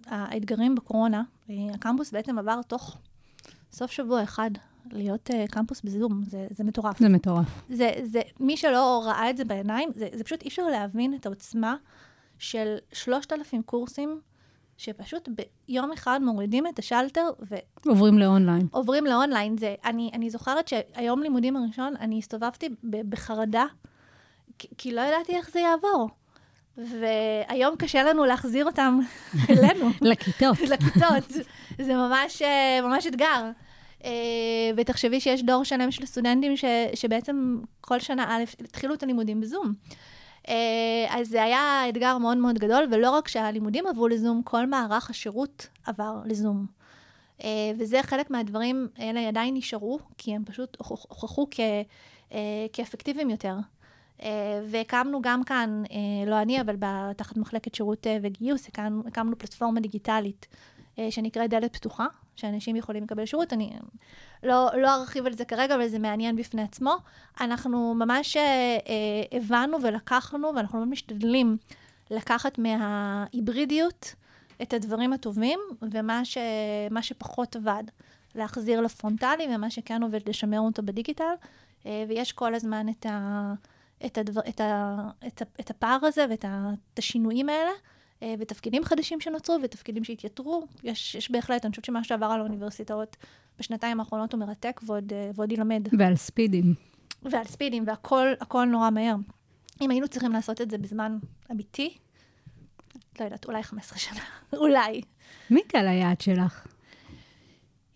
האתגרים 0.07 0.75
בקורונה, 0.75 1.23
אה, 1.51 1.55
הקמפוס 1.75 2.13
בעצם 2.13 2.39
עבר 2.39 2.63
תוך 2.63 2.97
סוף 3.73 3.91
שבוע 3.91 4.23
אחד 4.23 4.51
להיות 4.93 5.31
אה, 5.31 5.45
קמפוס 5.51 5.83
בזום, 5.83 6.23
זה, 6.27 6.47
זה 6.51 6.65
מטורף. 6.65 6.99
זה 6.99 7.09
מטורף. 7.09 7.47
זה, 7.71 7.93
זה, 8.05 8.21
מי 8.41 8.57
שלא 8.57 9.03
ראה 9.07 9.31
את 9.31 9.37
זה 9.37 9.45
בעיניים, 9.45 9.91
זה, 9.95 10.09
זה 10.15 10.25
פשוט 10.25 10.43
אי 10.43 10.49
אפשר 10.49 10.63
להבין 10.63 11.15
את 11.15 11.27
העוצמה 11.27 11.77
של 12.39 12.77
3,000 12.93 13.63
קורסים 13.63 14.21
שפשוט 14.77 15.29
ביום 15.69 15.93
אחד 15.93 16.21
מורידים 16.23 16.67
את 16.67 16.79
השלטר 16.79 17.31
עוברים 17.87 18.19
לאונליין. 18.19 18.67
ועוברים 18.73 19.07
לאונליין. 19.07 19.59
זה, 19.59 19.75
אני, 19.85 20.11
אני 20.15 20.31
זוכרת 20.31 20.69
שהיום 20.69 21.23
לימודים 21.23 21.57
הראשון, 21.57 21.95
אני 22.01 22.19
הסתובבתי 22.19 22.69
בחרדה, 22.85 23.65
כי, 24.59 24.69
כי 24.79 24.93
לא 24.93 25.01
ידעתי 25.01 25.37
איך 25.37 25.51
זה 25.51 25.61
יעבור. 25.61 26.09
והיום 26.79 27.77
קשה 27.77 28.03
לנו 28.03 28.25
להחזיר 28.25 28.67
אותם 28.67 28.99
אלינו. 29.51 29.91
לכיתות. 30.01 30.59
לכיתות. 30.73 31.33
זה 31.79 31.95
ממש, 31.95 32.43
אה, 32.43 32.81
ממש 32.83 33.07
אתגר. 33.07 33.51
אה, 34.05 34.11
ותחשבי 34.77 35.21
שיש 35.21 35.43
דור 35.43 35.65
שלם 35.65 35.91
של 35.91 36.07
סטודנטים 36.07 36.57
ש, 36.57 36.65
שבעצם 36.95 37.59
כל 37.81 37.99
שנה 38.01 38.37
א' 38.37 38.43
התחילו 38.65 38.95
את 38.95 39.03
הלימודים 39.03 39.41
בזום. 39.41 39.75
אה, 40.49 40.55
אז 41.09 41.29
זה 41.29 41.43
היה 41.43 41.89
אתגר 41.89 42.19
מאוד 42.19 42.37
מאוד 42.37 42.59
גדול, 42.59 42.89
ולא 42.91 43.11
רק 43.11 43.29
שהלימודים 43.29 43.87
עברו 43.87 44.09
לזום, 44.09 44.43
כל 44.45 44.67
מערך 44.67 45.11
השירות 45.11 45.67
עבר 45.87 46.15
לזום. 46.25 46.67
וזה 47.79 48.03
חלק 48.03 48.31
מהדברים, 48.31 48.89
אלה 49.01 49.29
עדיין 49.29 49.55
נשארו, 49.55 49.99
כי 50.19 50.35
הם 50.35 50.45
פשוט 50.45 50.77
הוכח- 50.79 51.07
הוכחו 51.09 51.47
כ, 51.51 51.61
כאפקטיביים 52.73 53.31
יותר. 53.31 53.55
אה, 54.23 54.61
והקמנו 54.67 55.23
גם 55.23 55.45
כאן, 55.45 55.83
אה, 55.91 56.31
לא 56.31 56.43
אני, 56.43 56.61
אבל 56.61 56.77
תחת 57.17 57.37
מחלקת 57.37 57.75
שירות 57.75 58.07
אה, 58.07 58.19
וגיוס, 58.23 58.69
הקמנו, 58.69 59.03
הקמנו 59.07 59.39
פלטפורמה 59.39 59.81
דיגיטלית 59.81 60.47
שנקראת 61.11 61.51
דלת 61.51 61.77
פתוחה, 61.77 62.07
שאנשים 62.37 62.77
יכולים 62.77 63.03
לקבל 63.05 63.27
שירות. 63.27 63.53
אני 63.53 63.73
לא, 64.43 64.71
לא 64.77 64.95
ארחיב 64.95 65.27
על 65.27 65.33
זה 65.33 65.45
כרגע, 65.45 65.75
אבל 65.75 65.89
זה 65.89 65.99
מעניין 65.99 66.37
בפני 66.37 66.63
עצמו. 66.63 66.97
אנחנו 67.41 67.95
ממש 67.95 68.37
הבנו 69.33 69.83
ולקחנו, 69.83 70.53
ואנחנו 70.57 70.79
מאוד 70.79 70.89
משתדלים 70.89 71.57
לקחת 72.11 72.59
מההיברידיות 72.59 74.15
את 74.63 74.73
הדברים 74.73 75.13
הטובים, 75.13 75.61
ומה 75.83 76.25
ש, 76.25 76.39
שפחות 77.01 77.57
עבד, 77.57 77.85
להחזיר 78.35 78.81
לפרונטלי, 78.81 79.47
ומה 79.55 79.71
שכן 79.71 80.03
עובד, 80.03 80.29
לשמר 80.29 80.61
אותו 80.61 80.83
בדיגיטל. 80.83 81.35
ויש 81.85 82.33
כל 82.33 82.55
הזמן 82.55 82.89
את, 82.89 83.07
ה, 83.07 83.53
את, 84.07 84.19
הדבר, 84.19 84.41
את, 84.49 84.61
ה, 84.61 84.97
את, 85.27 85.43
ה, 85.43 85.45
את 85.61 85.71
הפער 85.71 85.99
הזה 86.03 86.27
ואת 86.31 86.45
ה, 86.45 86.71
השינויים 86.99 87.49
האלה. 87.49 87.71
אה, 88.23 88.35
ותפקידים 88.39 88.85
חדשים 88.85 89.21
שנוצרו 89.21 89.57
ותפקידים 89.63 90.05
שהתייתרו. 90.05 90.67
יש, 90.85 91.15
יש 91.15 91.31
בהחלט, 91.31 91.65
אני 91.65 91.71
חושבת 91.71 91.85
שמה 91.85 92.05
שעבר 92.05 92.27
על 92.27 92.41
האוניברסיטאות 92.41 93.17
בשנתיים 93.59 94.01
האחרונות 94.01 94.33
הוא 94.33 94.41
מרתק 94.41 94.81
ועוד, 94.87 95.13
אה, 95.13 95.31
ועוד 95.35 95.53
ילמד. 95.53 95.89
ועל 95.99 96.17
ספידים. 96.17 96.75
ועל 97.23 97.45
ספידים, 97.45 97.85
והכל 97.87 98.27
הכל 98.41 98.65
נורא 98.65 98.91
מהר. 98.91 99.15
אם 99.81 99.91
היינו 99.91 100.09
צריכים 100.09 100.33
לעשות 100.33 100.61
את 100.61 100.71
זה 100.71 100.79
בזמן 100.79 101.19
אמיתי, 101.51 101.99
לא 103.21 103.25
יודעת, 103.25 103.47
אולי 103.47 103.63
15 103.63 103.99
שנה, 103.99 104.21
אולי. 104.61 105.01
מי 105.51 105.63
קהל 105.63 105.89
היעד 105.89 106.21
שלך? 106.21 106.67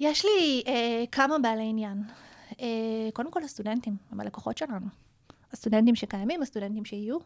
יש 0.00 0.24
לי 0.24 0.62
אה, 0.66 1.04
כמה 1.12 1.38
בעלי 1.38 1.68
עניין. 1.68 2.02
אה, 2.60 3.08
קודם 3.12 3.30
כל 3.30 3.42
הסטודנטים, 3.42 3.96
הם 4.10 4.20
הלקוחות 4.20 4.58
שלנו. 4.58 4.86
הסטודנטים 5.52 5.94
שקיימים, 5.94 6.42
הסטודנטים 6.42 6.84
שיהיו. 6.84 7.18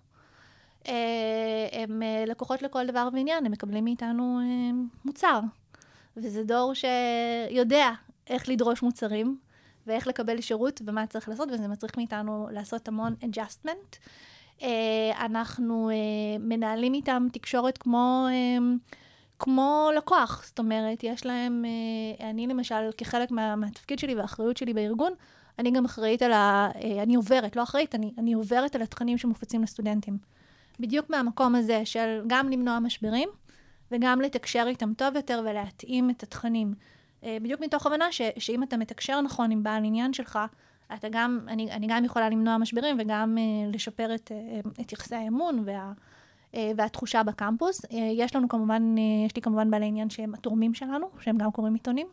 אה, 0.88 1.68
הם 1.72 2.02
אה, 2.02 2.24
לקוחות 2.26 2.62
לכל 2.62 2.86
דבר 2.86 3.08
ועניין, 3.12 3.46
הם 3.46 3.52
מקבלים 3.52 3.84
מאיתנו 3.84 4.40
אה, 4.40 4.70
מוצר. 5.04 5.40
וזה 6.16 6.44
דור 6.44 6.72
שיודע 6.74 7.90
איך 8.26 8.48
לדרוש 8.48 8.82
מוצרים, 8.82 9.38
ואיך 9.86 10.06
לקבל 10.06 10.40
שירות 10.40 10.82
ומה 10.86 11.06
צריך 11.06 11.28
לעשות, 11.28 11.48
וזה 11.52 11.68
מצריך 11.68 11.96
מאיתנו 11.96 12.48
לעשות 12.52 12.88
המון 12.88 13.14
adjustment. 13.22 13.96
אנחנו 15.20 15.90
מנהלים 16.40 16.94
איתם 16.94 17.26
תקשורת 17.32 17.78
כמו, 17.78 18.26
כמו 19.38 19.90
לקוח, 19.96 20.44
זאת 20.46 20.58
אומרת, 20.58 21.04
יש 21.04 21.26
להם, 21.26 21.64
אני 22.20 22.46
למשל, 22.46 22.90
כחלק 22.96 23.30
מה, 23.30 23.56
מהתפקיד 23.56 23.98
שלי 23.98 24.14
והאחריות 24.14 24.56
שלי 24.56 24.74
בארגון, 24.74 25.12
אני 25.58 25.70
גם 25.70 25.84
אחראית 25.84 26.22
על 26.22 26.32
ה... 26.32 26.68
אה, 26.82 27.02
אני 27.02 27.14
עוברת, 27.14 27.56
לא 27.56 27.62
אחראית, 27.62 27.94
אני, 27.94 28.12
אני 28.18 28.32
עוברת 28.32 28.74
על 28.74 28.82
התכנים 28.82 29.18
שמופצים 29.18 29.62
לסטודנטים. 29.62 30.18
בדיוק 30.80 31.10
מהמקום 31.10 31.54
הזה 31.54 31.84
של 31.84 32.22
גם 32.26 32.48
למנוע 32.48 32.78
משברים, 32.78 33.28
וגם 33.90 34.20
לתקשר 34.20 34.64
איתם 34.66 34.94
טוב 34.94 35.16
יותר 35.16 35.42
ולהתאים 35.44 36.10
את 36.10 36.22
התכנים. 36.22 36.74
אה, 37.24 37.36
בדיוק 37.42 37.60
מתוך 37.60 37.86
הבנה 37.86 38.12
ש, 38.12 38.22
שאם 38.38 38.62
אתה 38.62 38.76
מתקשר 38.76 39.20
נכון 39.20 39.50
עם 39.50 39.62
בעל 39.62 39.84
עניין 39.84 40.12
שלך, 40.12 40.38
אתה 40.94 41.08
גם, 41.10 41.40
אני, 41.48 41.72
אני 41.72 41.86
גם 41.86 42.04
יכולה 42.04 42.28
למנוע 42.28 42.58
משברים 42.58 42.96
וגם 43.00 43.36
uh, 43.36 43.74
לשפר 43.74 44.14
את, 44.14 44.32
uh, 44.64 44.68
את 44.80 44.92
יחסי 44.92 45.14
האמון 45.14 45.62
וה, 45.66 45.92
uh, 46.52 46.56
והתחושה 46.76 47.22
בקמפוס. 47.22 47.84
Uh, 47.84 47.88
יש 47.94 48.36
לנו 48.36 48.48
כמובן, 48.48 48.94
uh, 48.96 49.26
יש 49.26 49.36
לי 49.36 49.42
כמובן 49.42 49.70
בעלי 49.70 49.86
עניין 49.86 50.10
שהם 50.10 50.34
התורמים 50.34 50.74
שלנו, 50.74 51.06
שהם 51.20 51.36
גם 51.36 51.50
קוראים 51.50 51.74
עיתונים. 51.74 52.06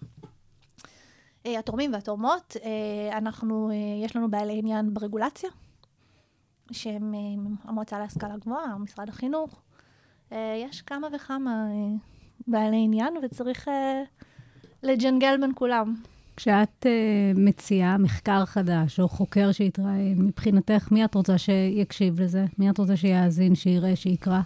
Uh, 1.47 1.49
התורמים 1.59 1.93
והתורמות, 1.93 2.55
uh, 2.59 3.17
אנחנו, 3.17 3.69
uh, 3.69 4.05
יש 4.05 4.15
לנו 4.15 4.31
בעלי 4.31 4.59
עניין 4.59 4.93
ברגולציה, 4.93 5.49
שהם 6.71 7.13
המועצה 7.63 7.99
להשכלה 7.99 8.37
גבוהה, 8.37 8.77
משרד 8.77 9.09
החינוך. 9.09 9.61
יש 10.63 10.81
כמה 10.81 11.07
וכמה 11.15 11.65
בעלי 12.47 12.77
עניין 12.83 13.13
וצריך 13.23 13.67
לג'נגל 14.83 15.37
בין 15.41 15.51
כולם. 15.55 15.95
כשאת 16.35 16.85
uh, 16.85 17.39
מציעה 17.39 17.97
מחקר 17.97 18.45
חדש 18.45 18.99
או 18.99 19.09
חוקר 19.09 19.51
שיתראיין, 19.51 20.21
מבחינתך, 20.21 20.91
מי 20.91 21.05
את 21.05 21.15
רוצה 21.15 21.37
שיקשיב 21.37 22.21
לזה? 22.21 22.45
מי 22.57 22.69
את 22.69 22.77
רוצה 22.77 22.97
שיאזין, 22.97 23.55
שיראה, 23.55 23.95
שיקרא? 23.95 24.39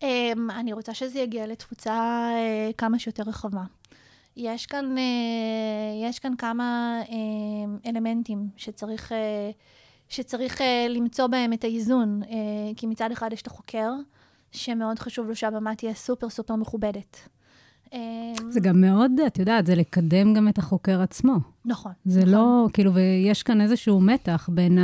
Um, 0.00 0.04
אני 0.50 0.72
רוצה 0.72 0.94
שזה 0.94 1.18
יגיע 1.18 1.46
לתפוצה 1.46 2.30
uh, 2.70 2.72
כמה 2.78 2.98
שיותר 2.98 3.22
רחבה. 3.26 3.62
יש 4.38 4.66
כאן, 4.66 4.94
uh, 4.96 6.08
יש 6.08 6.18
כאן 6.18 6.32
כמה 6.38 7.00
uh, 7.06 7.88
אלמנטים 7.88 8.48
שצריך, 8.56 9.12
uh, 9.12 9.14
שצריך 10.08 10.60
למצוא 10.88 11.26
בהם 11.26 11.52
את 11.52 11.64
האיזון, 11.64 12.20
כי 12.76 12.86
מצד 12.86 13.12
אחד 13.12 13.32
יש 13.32 13.42
את 13.42 13.46
החוקר, 13.46 13.92
שמאוד 14.52 14.98
חשוב 14.98 15.28
לו 15.28 15.36
שהבמה 15.36 15.74
תהיה 15.74 15.94
סופר 15.94 16.28
סופר 16.28 16.56
מכובדת. 16.56 17.28
זה 18.48 18.60
גם 18.60 18.80
מאוד, 18.80 19.12
את 19.26 19.38
יודעת, 19.38 19.66
זה 19.66 19.74
לקדם 19.74 20.34
גם 20.34 20.48
את 20.48 20.58
החוקר 20.58 21.00
עצמו. 21.00 21.34
נכון. 21.64 21.92
זה 22.04 22.20
נכון. 22.20 22.32
לא, 22.32 22.66
כאילו, 22.72 22.94
ויש 22.94 23.42
כאן 23.42 23.60
איזשהו 23.60 24.00
מתח 24.00 24.48
בין 24.52 24.78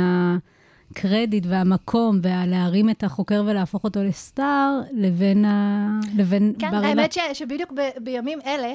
הקרדיט 0.91 1.45
והמקום 1.49 2.19
והלהרים 2.21 2.89
את 2.89 3.03
החוקר 3.03 3.43
ולהפוך 3.45 3.83
אותו 3.83 4.03
לסטאר, 4.03 4.81
לבין 4.93 5.45
ה... 5.45 5.99
לבין 6.17 6.53
כן, 6.59 6.71
בר 6.71 6.77
האמת 6.77 7.13
ש, 7.13 7.19
שבדיוק 7.33 7.71
ב, 7.71 7.81
בימים 8.03 8.39
אלה, 8.45 8.67
אה, 8.67 8.73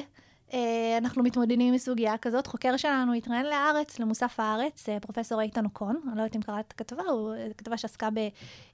אנחנו 0.97 1.23
מתמודדים 1.23 1.59
עם 1.59 1.77
סוגיה 1.77 2.17
כזאת. 2.17 2.47
חוקר 2.47 2.77
שלנו 2.77 3.13
התראיין 3.13 3.45
לארץ, 3.45 3.99
למוסף 3.99 4.39
הארץ, 4.39 4.89
אה, 4.89 4.99
פרופסור 4.99 5.41
איתן 5.41 5.65
אוקון, 5.65 6.01
אני 6.07 6.17
לא 6.17 6.21
יודעת 6.21 6.35
אם 6.35 6.41
קראת 6.41 6.65
את 6.67 6.71
הכתבה, 6.71 7.03
הוא 7.03 7.33
אה, 7.33 7.47
כתבה 7.57 7.77
שעסקה 7.77 8.09
ב... 8.09 8.17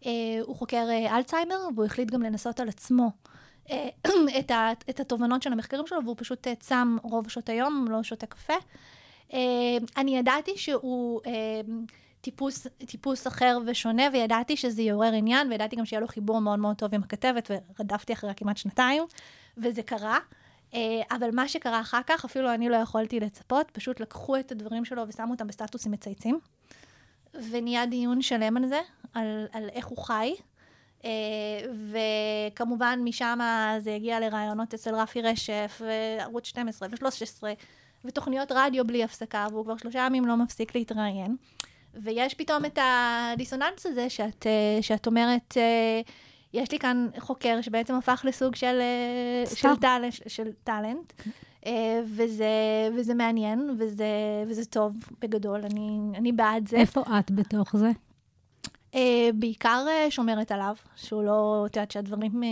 אה, 0.05 0.11
הוא 0.41 0.55
חוקר 0.55 0.87
אה, 0.89 1.17
אלצהיימר, 1.17 1.55
והוא 1.75 1.85
החליט 1.85 2.11
גם 2.11 2.21
לנסות 2.21 2.59
על 2.59 2.69
עצמו. 2.69 3.11
אה, 3.71 3.89
את, 4.39 4.51
ה, 4.51 4.71
את 4.89 4.99
התובנות 4.99 5.43
של 5.43 5.51
המחקרים 5.51 5.87
שלו, 5.87 6.03
והוא 6.03 6.15
פשוט 6.19 6.47
אה, 6.47 6.55
צם 6.55 6.97
רוב 7.03 7.29
שעות 7.29 7.49
היום, 7.49 7.85
לא 7.89 8.03
שותה 8.03 8.25
קפה. 8.25 8.53
אה, 9.33 9.39
אני 9.97 10.17
ידעתי 10.17 10.57
שהוא 10.57 11.21
אה, 11.25 11.61
טיפוס, 12.21 12.67
טיפוס 12.85 13.27
אחר 13.27 13.57
ושונה, 13.65 14.03
וידעתי 14.13 14.57
שזה 14.57 14.81
יעורר 14.81 15.13
עניין, 15.13 15.51
וידעתי 15.51 15.75
גם 15.75 15.85
שיהיה 15.85 15.99
לו 15.99 16.07
חיבור 16.07 16.41
מאוד 16.41 16.59
מאוד 16.59 16.75
טוב 16.75 16.95
עם 16.95 17.03
הכתבת, 17.03 17.51
ורדפתי 17.51 18.13
אחריה 18.13 18.33
כמעט 18.33 18.57
שנתיים, 18.57 19.03
וזה 19.57 19.83
קרה. 19.83 20.19
אה, 20.73 21.01
אבל 21.11 21.29
מה 21.33 21.47
שקרה 21.47 21.81
אחר 21.81 22.01
כך, 22.07 22.25
אפילו 22.25 22.53
אני 22.53 22.69
לא 22.69 22.75
יכולתי 22.75 23.19
לצפות, 23.19 23.71
פשוט 23.71 23.99
לקחו 23.99 24.39
את 24.39 24.51
הדברים 24.51 24.85
שלו 24.85 25.03
ושמו 25.07 25.31
אותם 25.31 25.47
בסטטוסים 25.47 25.91
מצייצים, 25.91 26.39
ונהיה 27.51 27.85
דיון 27.85 28.21
שלם 28.21 28.57
על 28.57 28.67
זה, 28.67 28.79
על, 29.13 29.45
על 29.51 29.69
איך 29.73 29.87
הוא 29.87 29.97
חי. 29.97 30.33
Uh, 31.01 31.05
וכמובן 31.91 32.99
משם 33.03 33.39
זה 33.79 33.95
הגיע 33.95 34.19
לראיונות 34.19 34.73
אצל 34.73 34.95
רפי 34.95 35.21
רשף, 35.21 35.81
וערוץ 35.85 36.45
12 36.45 36.89
ו-13, 36.91 37.43
ותוכניות 38.05 38.51
רדיו 38.51 38.87
בלי 38.87 39.03
הפסקה, 39.03 39.47
והוא 39.51 39.65
כבר 39.65 39.77
שלושה 39.77 39.99
ימים 39.99 40.25
לא 40.25 40.37
מפסיק 40.37 40.75
להתראיין. 40.75 41.35
ויש 41.93 42.33
פתאום 42.33 42.65
את 42.65 42.79
הדיסוננס 42.81 43.85
הזה 43.85 44.09
שאת, 44.09 44.45
uh, 44.45 44.83
שאת 44.83 45.07
אומרת, 45.07 45.57
יש 46.57 46.71
לי 46.71 46.79
כאן 46.79 47.07
חוקר 47.19 47.61
שבעצם 47.61 47.95
הפך 47.95 48.21
לסוג 48.27 48.55
של, 48.55 48.81
uh, 49.45 49.55
של, 49.55 49.75
טל, 49.75 50.01
של 50.27 50.51
טאלנט, 50.63 51.13
uh, 51.63 51.67
וזה, 52.05 52.47
וזה 52.95 53.13
מעניין, 53.13 53.75
וזה, 53.79 54.07
וזה 54.47 54.65
טוב 54.65 54.95
בגדול, 55.21 55.61
אני, 55.65 55.99
אני 56.15 56.31
בעד 56.31 56.67
זה. 56.67 56.77
איפה 56.77 57.03
את 57.19 57.31
בתוך 57.31 57.75
זה? 57.77 57.91
Uh, 58.93 58.97
בעיקר 59.33 59.85
שומרת 60.09 60.51
עליו, 60.51 60.75
שהוא 60.95 61.23
לא, 61.23 61.63
את 61.65 61.75
יודעת 61.75 61.91
שהדברים 61.91 62.43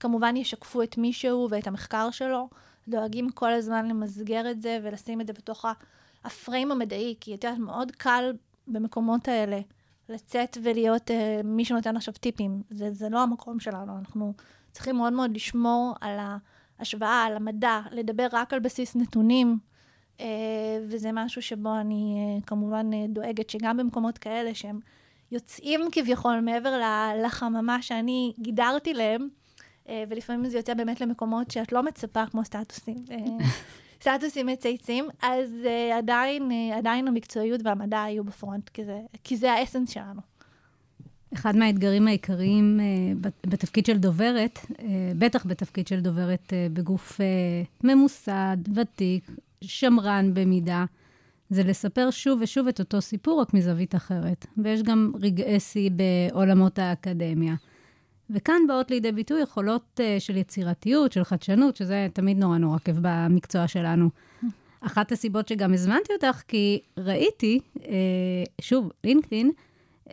כמובן 0.00 0.36
ישקפו 0.36 0.82
את 0.82 0.98
מישהו 0.98 1.48
ואת 1.50 1.66
המחקר 1.66 2.10
שלו, 2.10 2.48
דואגים 2.88 3.30
כל 3.30 3.52
הזמן 3.52 3.88
למסגר 3.88 4.50
את 4.50 4.62
זה 4.62 4.78
ולשים 4.82 5.20
את 5.20 5.26
זה 5.26 5.32
בתוך 5.32 5.64
הפריים 6.24 6.72
המדעי, 6.72 7.14
כי 7.20 7.34
את 7.34 7.44
יודעת, 7.44 7.58
מאוד 7.58 7.90
קל 7.90 8.32
במקומות 8.68 9.28
האלה 9.28 9.60
לצאת 10.10 10.58
ולהיות 10.62 11.10
אה, 11.10 11.40
מי 11.44 11.64
שנותן 11.64 11.96
עכשיו 11.96 12.14
טיפים. 12.14 12.62
זה, 12.70 12.92
זה 12.92 13.08
לא 13.08 13.22
המקום 13.22 13.60
שלנו, 13.60 13.98
אנחנו 13.98 14.32
צריכים 14.72 14.96
מאוד 14.96 15.12
מאוד 15.12 15.34
לשמור 15.34 15.94
על 16.00 16.18
ההשוואה, 16.78 17.24
על 17.24 17.36
המדע, 17.36 17.80
לדבר 17.90 18.26
רק 18.32 18.52
על 18.52 18.60
בסיס 18.60 18.96
נתונים, 18.96 19.58
אה, 20.20 20.26
וזה 20.88 21.10
משהו 21.12 21.42
שבו 21.42 21.76
אני 21.80 22.16
אה, 22.18 22.46
כמובן 22.46 22.90
אה, 22.92 23.04
דואגת 23.08 23.50
שגם 23.50 23.76
במקומות 23.76 24.18
כאלה 24.18 24.54
שהם 24.54 24.80
יוצאים 25.32 25.80
כביכול 25.92 26.40
מעבר 26.40 26.80
לחממה 27.24 27.82
שאני 27.82 28.32
גידרתי 28.38 28.94
להם, 28.94 29.28
אה, 29.88 30.04
ולפעמים 30.08 30.50
זה 30.50 30.56
יוצא 30.56 30.74
באמת 30.74 31.00
למקומות 31.00 31.50
שאת 31.50 31.72
לא 31.72 31.82
מצפה, 31.82 32.26
כמו 32.26 32.44
סטטוסים. 32.44 32.96
סטטוסים 34.02 34.46
מצייצים, 34.46 35.08
אז 35.22 35.50
uh, 35.64 35.94
עדיין, 35.98 36.50
uh, 36.50 36.74
עדיין 36.78 37.08
המקצועיות 37.08 37.60
והמדע 37.64 37.96
יהיו 37.96 38.24
בפרונט, 38.24 38.68
כי 38.68 38.84
זה, 38.84 39.00
כי 39.24 39.36
זה 39.36 39.52
האסנס 39.52 39.90
שלנו. 39.90 40.20
אחד 41.34 41.56
מהאתגרים 41.56 42.08
העיקריים 42.08 42.80
uh, 42.80 43.18
בת- 43.20 43.46
בתפקיד 43.46 43.86
של 43.86 43.98
דוברת, 43.98 44.58
uh, 44.58 44.78
בטח 45.18 45.46
בתפקיד 45.46 45.86
של 45.86 46.00
דוברת 46.00 46.46
uh, 46.46 46.72
בגוף 46.72 47.20
uh, 47.20 47.86
ממוסד, 47.86 48.56
ותיק, 48.74 49.30
שמרן 49.60 50.34
במידה, 50.34 50.84
זה 51.50 51.62
לספר 51.62 52.10
שוב 52.10 52.40
ושוב 52.42 52.68
את 52.68 52.78
אותו 52.78 53.00
סיפור, 53.00 53.40
רק 53.40 53.54
מזווית 53.54 53.94
אחרת. 53.94 54.46
ויש 54.58 54.82
גם 54.82 55.12
רגעי 55.20 55.60
שיא 55.60 55.90
בעולמות 55.90 56.78
האקדמיה. 56.78 57.54
וכאן 58.34 58.62
באות 58.68 58.90
לידי 58.90 59.12
ביטוי 59.12 59.42
יכולות 59.42 60.00
uh, 60.00 60.20
של 60.20 60.36
יצירתיות, 60.36 61.12
של 61.12 61.24
חדשנות, 61.24 61.76
שזה 61.76 62.06
תמיד 62.12 62.38
נורא 62.38 62.58
נורא 62.58 62.78
כיף 62.78 62.96
במקצוע 63.02 63.68
שלנו. 63.68 64.08
אחת 64.80 65.12
הסיבות 65.12 65.48
שגם 65.48 65.72
הזמנתי 65.72 66.12
אותך, 66.12 66.42
כי 66.48 66.80
ראיתי, 66.98 67.60
uh, 67.76 67.80
שוב, 68.60 68.90
לינקדאין, 69.04 69.50
uh, 70.08 70.12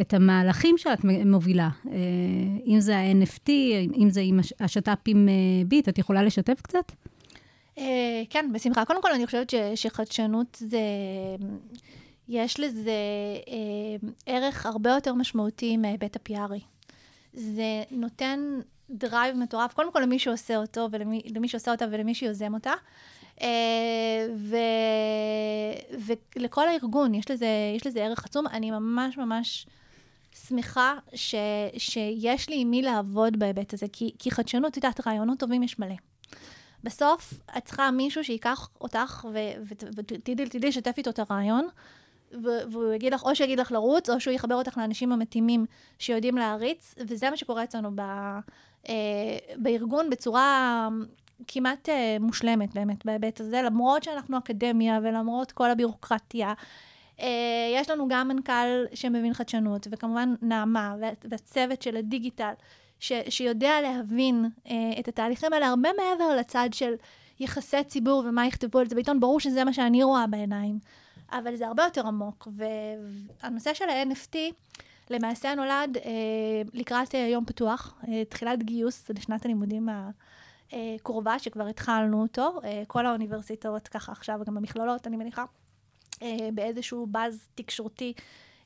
את 0.00 0.14
המהלכים 0.14 0.78
שאת 0.78 0.98
מובילה. 1.26 1.68
אם 2.66 2.76
זה 2.80 2.96
ה-NFT, 2.96 3.48
אם 3.96 4.08
זה 4.10 4.20
עם 4.20 4.38
הש- 4.38 4.52
השת"פ 4.60 4.98
עם 5.06 5.28
ביט, 5.66 5.88
את 5.88 5.98
יכולה 5.98 6.22
לשתף 6.22 6.60
קצת? 6.62 6.92
כן, 8.30 8.50
בשמחה. 8.54 8.84
קודם 8.84 9.02
כל, 9.02 9.12
אני 9.12 9.26
חושבת 9.26 9.52
שחדשנות 9.74 10.58
זה... 10.60 10.80
יש 12.28 12.60
לזה 12.60 12.92
ערך 14.26 14.66
הרבה 14.66 14.90
יותר 14.90 15.14
משמעותי 15.14 15.76
מההיבט 15.76 16.16
הפיארי. 16.16 16.60
זה 17.36 17.82
נותן 17.90 18.60
drive 18.90 19.36
מטורף, 19.36 19.72
קודם 19.72 19.92
כל 19.92 20.00
למי 20.00 20.18
שעושה 20.18 20.56
אותו, 20.56 20.88
ולמי 20.92 21.22
למי 21.34 21.48
שעושה 21.48 21.70
אותה 21.70 21.84
ולמי 21.90 22.14
שיוזם 22.14 22.54
אותה. 22.54 22.72
אה, 23.42 24.26
ו, 24.36 24.56
ולכל 26.36 26.68
הארגון 26.68 27.14
יש 27.14 27.30
לזה, 27.30 27.46
יש 27.76 27.86
לזה 27.86 28.04
ערך 28.04 28.24
עצום. 28.24 28.46
אני 28.46 28.70
ממש 28.70 29.18
ממש 29.18 29.66
שמחה 30.48 30.94
ש, 31.14 31.34
שיש 31.78 32.48
לי 32.48 32.60
עם 32.60 32.70
מי 32.70 32.82
לעבוד 32.82 33.38
בהיבט 33.38 33.74
הזה, 33.74 33.86
כי, 33.92 34.10
כי 34.18 34.30
חדשנות, 34.30 34.70
את 34.70 34.76
יודעת, 34.76 35.06
רעיונות 35.06 35.38
טובים 35.38 35.62
יש 35.62 35.78
מלא. 35.78 35.94
בסוף 36.84 37.34
את 37.58 37.64
צריכה 37.64 37.90
מישהו 37.90 38.24
שייקח 38.24 38.68
אותך 38.80 39.26
ותדעי 39.96 40.68
לשתף 40.68 40.94
איתו 40.98 41.10
את 41.10 41.18
הרעיון, 41.18 41.68
והוא 42.32 42.92
יגיד 42.92 43.14
לך, 43.14 43.22
או 43.22 43.36
שיגיד 43.36 43.60
לך 43.60 43.72
לרוץ, 43.72 44.10
או 44.10 44.20
שהוא 44.20 44.34
יחבר 44.34 44.54
אותך 44.54 44.78
לאנשים 44.78 45.12
המתאימים 45.12 45.66
שיודעים 45.98 46.36
להריץ, 46.36 46.94
וזה 47.06 47.30
מה 47.30 47.36
שקורה 47.36 47.64
אצלנו 47.64 47.90
ב, 47.94 48.00
אה, 48.88 48.94
בארגון 49.56 50.10
בצורה 50.10 50.88
כמעט 51.48 51.88
אה, 51.88 52.16
מושלמת 52.20 52.74
באמת 52.74 53.06
בהיבט 53.06 53.40
הזה, 53.40 53.62
למרות 53.62 54.02
שאנחנו 54.02 54.38
אקדמיה 54.38 54.98
ולמרות 55.02 55.52
כל 55.52 55.70
הבירוקרטיה. 55.70 56.52
אה, 57.20 57.26
יש 57.74 57.90
לנו 57.90 58.08
גם 58.08 58.28
מנכ"ל 58.28 58.84
שמבין 58.94 59.34
חדשנות, 59.34 59.86
וכמובן 59.90 60.34
נעמה, 60.42 60.94
וה- 61.00 61.10
והצוות 61.24 61.82
של 61.82 61.96
הדיגיטל, 61.96 62.52
ש, 63.00 63.12
שיודע 63.28 63.80
להבין 63.82 64.44
אה, 64.66 64.74
את 65.00 65.08
התהליכים 65.08 65.52
האלה 65.52 65.66
הרבה 65.66 65.88
מעבר 65.96 66.36
לצד 66.36 66.68
של 66.72 66.94
יחסי 67.40 67.84
ציבור 67.84 68.24
ומה 68.28 68.46
יכתבו 68.46 68.78
על 68.78 68.88
זה 68.88 68.94
בעיתון, 68.94 69.20
ברור 69.20 69.40
שזה 69.40 69.64
מה 69.64 69.72
שאני 69.72 70.02
רואה 70.02 70.26
בעיניים. 70.26 70.78
אבל 71.32 71.56
זה 71.56 71.66
הרבה 71.66 71.84
יותר 71.84 72.06
עמוק, 72.06 72.48
והנושא 73.42 73.74
של 73.74 73.84
ה-NFT 73.88 74.36
למעשה 75.10 75.54
נולד 75.54 75.96
אה, 75.96 76.62
לקראת 76.72 77.14
אה, 77.14 77.20
יום 77.20 77.44
פתוח, 77.44 77.94
אה, 78.08 78.24
תחילת 78.24 78.62
גיוס 78.62 79.10
לשנת 79.10 79.44
הלימודים 79.44 79.88
הקרובה, 80.72 81.38
שכבר 81.38 81.66
התחלנו 81.66 82.22
אותו, 82.22 82.60
אה, 82.64 82.82
כל 82.86 83.06
האוניברסיטאות 83.06 83.88
ככה 83.88 84.12
עכשיו, 84.12 84.38
וגם 84.40 84.56
המכללות, 84.56 85.06
אני 85.06 85.16
מניחה, 85.16 85.44
אה, 86.22 86.48
באיזשהו 86.54 87.06
באז 87.06 87.48
תקשורתי. 87.54 88.12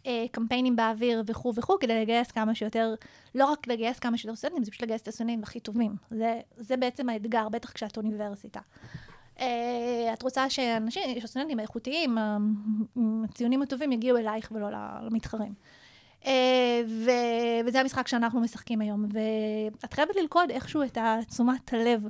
אה, 0.06 0.24
קמפיינים 0.32 0.76
באוויר 0.76 1.22
וכו' 1.26 1.52
וכו', 1.56 1.78
כדי 1.80 2.02
לגייס 2.02 2.30
כמה 2.30 2.54
שיותר, 2.54 2.94
לא 3.34 3.44
רק 3.44 3.66
לגייס 3.66 3.98
כמה 3.98 4.18
שיותר 4.18 4.36
סטודנטים, 4.36 4.64
זה 4.64 4.70
פשוט 4.70 4.82
לגייס 4.82 5.02
את 5.02 5.08
הסטודנטים 5.08 5.42
הכי 5.42 5.60
טובים. 5.60 5.96
זה, 6.10 6.40
זה 6.56 6.76
בעצם 6.76 7.08
האתגר, 7.08 7.48
בטח 7.48 7.72
כשאת 7.72 7.96
אוניברסיטה. 7.96 8.60
אה, 9.40 10.10
את 10.12 10.22
רוצה 10.22 10.50
שאנשים, 10.50 11.02
שהסטודנטים 11.20 11.58
האיכותיים, 11.58 12.18
הציונים 13.24 13.62
הטובים 13.62 13.92
יגיעו 13.92 14.18
אלייך 14.18 14.52
ולא 14.54 14.68
למתחרים. 15.02 15.54
אה, 16.26 16.82
ו- 16.88 17.66
וזה 17.66 17.80
המשחק 17.80 18.08
שאנחנו 18.08 18.40
משחקים 18.40 18.80
היום, 18.80 19.04
ואת 19.12 19.92
חייבת 19.92 20.16
ללכוד 20.16 20.50
איכשהו 20.50 20.82
את 20.82 20.98
תשומת 21.28 21.72
הלב 21.72 22.02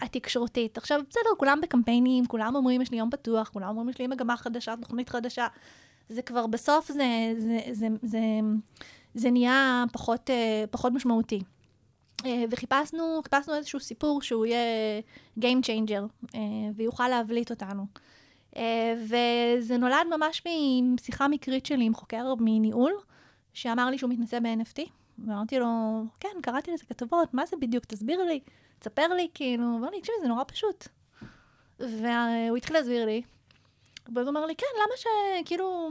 התקשורתית. 0.00 0.78
עכשיו, 0.78 1.00
בסדר, 1.10 1.30
כולם 1.38 1.60
בקמפיינים, 1.62 2.26
כולם 2.26 2.56
אומרים 2.56 2.82
יש 2.82 2.90
לי 2.90 2.98
יום 2.98 3.10
פתוח, 3.10 3.48
כולם 3.48 3.68
אומרים 3.68 3.88
יש 3.88 3.98
לי 3.98 4.06
מגמה 4.06 4.36
חדשה, 4.36 4.74
תוכנית 4.80 5.08
חדשה. 5.08 5.46
זה 6.08 6.22
כבר 6.22 6.46
בסוף 6.46 6.88
זה, 6.92 7.32
זה, 7.38 7.60
זה, 7.72 7.88
זה, 8.02 8.18
זה 9.14 9.30
נהיה 9.30 9.84
פחות, 9.92 10.30
אה, 10.30 10.64
פחות 10.70 10.92
משמעותי. 10.92 11.40
אה, 12.26 12.44
וחיפשנו 12.50 13.20
חיפשנו 13.22 13.54
איזשהו 13.54 13.80
סיפור 13.80 14.22
שהוא 14.22 14.46
יהיה 14.46 15.00
Game 15.40 15.66
Changer 15.66 16.28
אה, 16.34 16.40
ויוכל 16.76 17.08
להבליט 17.08 17.50
אותנו. 17.50 17.86
אה, 18.56 18.94
וזה 19.04 19.76
נולד 19.76 20.06
ממש 20.16 20.42
משיחה 20.82 21.28
מקרית 21.28 21.66
שלי 21.66 21.84
עם 21.84 21.94
חוקר 21.94 22.34
מניהול, 22.40 22.92
שאמר 23.54 23.90
לי 23.90 23.98
שהוא 23.98 24.10
מתנסה 24.10 24.40
ב-NFT, 24.40 24.80
ואמרתי 25.18 25.58
לו, 25.58 25.66
כן, 26.20 26.28
קראתי 26.42 26.72
לזה 26.72 26.84
כתבות, 26.84 27.34
מה 27.34 27.46
זה 27.46 27.56
בדיוק, 27.60 27.84
תסביר 27.84 28.22
לי, 28.22 28.40
תספר 28.78 29.08
לי, 29.08 29.28
כאילו, 29.34 29.64
הוא 29.64 29.78
אמר 29.78 29.90
לי, 29.90 30.00
תקשיבי, 30.00 30.18
זה 30.22 30.28
נורא 30.28 30.44
פשוט. 30.46 30.88
והוא 31.78 32.56
התחיל 32.56 32.76
להסביר 32.76 33.06
לי, 33.06 33.22
ואז 34.14 34.26
הוא 34.26 34.30
אמר 34.30 34.46
לי, 34.46 34.54
כן, 34.54 34.66
למה 34.76 34.96
ש... 34.96 35.06
כאילו, 35.44 35.90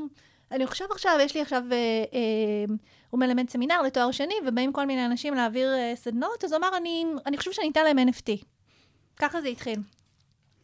אני 0.52 0.68
חושב 0.68 0.86
עכשיו, 0.92 1.18
יש 1.22 1.36
לי 1.36 1.42
עכשיו, 1.42 1.64
אה, 1.72 1.78
אה, 2.14 2.76
הוא 3.10 3.20
מלמד 3.20 3.50
סמינר 3.50 3.82
לתואר 3.82 4.12
שני, 4.12 4.36
ובאים 4.48 4.74
כל 4.74 4.86
מיני 4.86 5.06
אנשים 5.06 5.34
להעביר 5.34 5.74
אה, 5.74 5.94
סדנאות, 5.96 6.44
אז 6.44 6.52
הוא 6.52 6.60
אמר, 6.60 6.78
אני, 6.78 7.06
אני 7.26 7.38
חושב 7.38 7.52
שאני 7.52 7.70
אתן 7.70 7.84
להם 7.84 8.10
NFT. 8.10 8.44
ככה 9.18 9.42
זה 9.42 9.48
התחיל. 9.48 9.80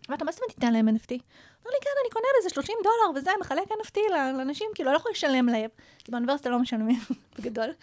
אמרתי 0.09 0.23
לו, 0.23 0.25
מה 0.25 0.31
זאת 0.31 0.41
אומרת 0.41 0.53
תיתן 0.53 0.73
להם 0.73 0.87
NFT? 0.87 1.11
אמר 1.11 1.71
לי, 1.73 1.77
כן, 1.81 1.89
אני 2.01 2.11
קונה 2.11 2.27
בזה 2.39 2.49
30 2.49 2.75
דולר 2.83 3.19
וזה, 3.19 3.31
מחלק 3.39 3.63
NFT 3.71 3.97
לאנשים, 4.11 4.67
כאילו, 4.75 4.91
לא 4.91 4.97
יכול 4.97 5.11
לשלם 5.11 5.49
להם, 5.49 5.69
כי 6.03 6.11
באוניברסיטה 6.11 6.49
לא 6.49 6.59
משלמים 6.59 6.99
בגדול. 7.39 7.73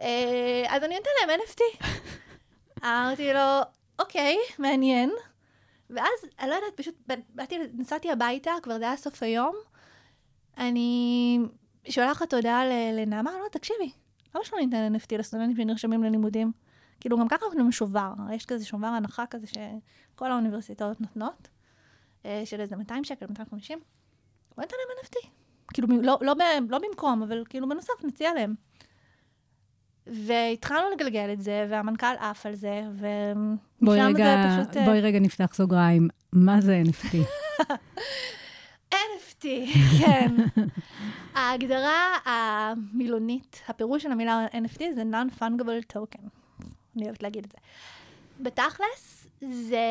אה, 0.00 0.64
אז 0.68 0.84
אני 0.84 0.96
אתן 0.98 1.10
להם 1.20 1.40
NFT. 1.40 1.86
אמרתי 2.84 3.32
לו, 3.32 3.60
אוקיי, 3.98 4.38
מעניין. 4.58 5.10
ואז, 5.90 6.24
אני 6.40 6.50
לא 6.50 6.54
יודעת, 6.54 6.76
פשוט 6.76 6.94
באתי, 7.34 7.58
נסעתי 7.74 8.10
הביתה, 8.10 8.52
כבר 8.62 8.78
זה 8.78 8.84
היה 8.84 8.96
סוף 8.96 9.22
היום. 9.22 9.56
אני 10.60 11.38
שולחת 11.88 12.34
הודעה 12.34 12.62
לנעמה, 12.92 13.30
לא, 13.30 13.48
תקשיבי, 13.52 13.90
למה 14.34 14.44
שלא 14.44 14.58
ניתן 14.58 14.94
NFT 14.94 15.18
לסטודנטים 15.18 15.56
שנרשמים 15.56 16.02
ללימודים? 16.02 16.52
כאילו, 17.00 17.18
גם 17.18 17.28
ככה 17.28 17.46
נותנים 17.46 17.72
שובר, 17.72 18.12
יש 18.32 18.46
כזה 18.46 18.64
שובר 18.64 18.86
הנחה 18.86 19.24
כזה 19.26 19.46
שכל 19.46 20.32
האוניברסיטאות 20.32 21.00
נותנות, 21.00 21.48
אה, 22.26 22.42
של 22.44 22.60
איזה 22.60 22.76
200 22.76 23.04
שקל, 23.04 23.26
250. 23.26 23.78
בוא 24.56 24.64
ניתן 24.64 24.76
להם 24.76 25.04
NFT. 25.04 25.28
כאילו, 25.74 25.88
לא, 26.02 26.18
לא, 26.20 26.34
לא 26.68 26.78
במקום, 26.78 27.22
אבל 27.22 27.44
כאילו 27.48 27.68
בנוסף 27.68 28.04
נציע 28.04 28.34
להם. 28.34 28.54
והתחלנו 30.06 30.90
לגלגל 30.90 31.30
את 31.32 31.40
זה, 31.40 31.66
והמנכ"ל 31.70 32.16
עף 32.18 32.46
על 32.46 32.54
זה, 32.54 32.82
בואי 33.82 34.00
רגע, 34.00 34.56
זה 34.56 34.62
פשוט... 34.62 34.76
אה, 34.76 34.84
בואי 34.84 35.00
רגע 35.00 35.18
נפתח 35.18 35.54
סוגריים. 35.54 36.08
מה 36.32 36.60
זה 36.60 36.82
NFT? 36.86 37.16
NFT, 39.40 39.46
כן. 40.00 40.34
ההגדרה 41.34 42.16
המילונית, 42.24 43.62
הפירוש 43.68 44.02
של 44.02 44.12
המילה 44.12 44.46
NFT 44.52 44.82
זה 44.94 45.02
non-fungible 45.02 45.96
token. 45.96 46.28
אני 46.96 47.04
אוהבת 47.04 47.22
להגיד 47.22 47.44
את 47.44 47.52
זה. 47.52 47.58
בתכלס, 48.40 49.26
זה 49.40 49.84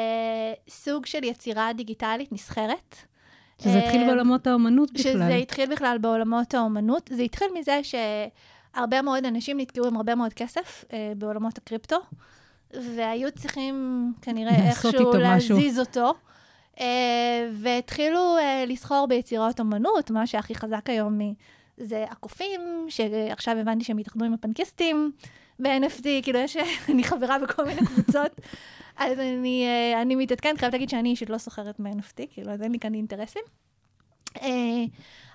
סוג 0.70 1.06
של 1.06 1.24
יצירה 1.24 1.74
דיגיטלית 1.74 2.32
נסחרת. 2.32 2.96
שזה 3.64 3.78
התחיל 3.80 4.02
אה, 4.02 4.08
בעולמות 4.08 4.48
האומנות 4.48 4.92
בכלל. 4.92 5.14
שזה 5.14 5.36
התחיל 5.36 5.72
בכלל 5.72 5.98
בעולמות 6.02 6.54
האומנות. 6.54 7.10
זה 7.14 7.22
התחיל 7.22 7.48
מזה 7.60 7.80
שהרבה 7.84 9.02
מאוד 9.02 9.26
אנשים 9.26 9.60
נתקעו 9.60 9.88
עם 9.88 9.96
הרבה 9.96 10.16
מאוד 10.16 10.34
כסף 10.34 10.86
אה, 10.94 11.14
בעולמות 11.18 11.58
הקריפטו, 11.58 11.98
והיו 12.74 13.32
צריכים 13.32 14.14
כנראה 14.22 14.70
איכשהו 14.70 14.90
איתו 14.90 15.10
משהו. 15.10 15.56
להזיז 15.56 15.80
אותו. 15.80 16.14
אה, 16.80 17.50
והתחילו 17.54 18.38
אה, 18.38 18.64
לסחור 18.68 19.08
ביצירות 19.10 19.60
אומנות, 19.60 20.12
מה 20.12 20.28
שהכי 20.28 20.56
חזק 20.56 20.90
היום 20.90 21.20
זה 21.78 22.06
הקופים, 22.10 22.86
שעכשיו 22.90 23.58
הבנתי 23.58 23.84
שהם 23.84 23.98
התאחדו 23.98 24.26
עם 24.26 24.34
הפנקיסטים 24.34 25.12
ב-NFT, 25.60 26.06
כאילו 26.24 26.40
יש, 26.40 26.58
אני 26.90 27.04
חברה 27.04 27.40
בכל 27.40 27.66
מיני 27.66 27.82
קבוצות, 27.86 28.32
אז 28.98 29.20
אני, 29.20 29.66
אה, 29.66 30.02
אני 30.02 30.16
מתעדכנת, 30.16 30.58
חייבת 30.58 30.74
להגיד 30.74 30.90
שאני 30.90 31.10
אישית 31.10 31.30
לא 31.30 31.38
סוחרת 31.38 31.76
ב-NFT, 31.80 32.24
כאילו, 32.30 32.52
אז 32.52 32.62
אין 32.62 32.72
לי 32.72 32.80
כאן 32.80 32.94
אינטרסים. 32.94 33.42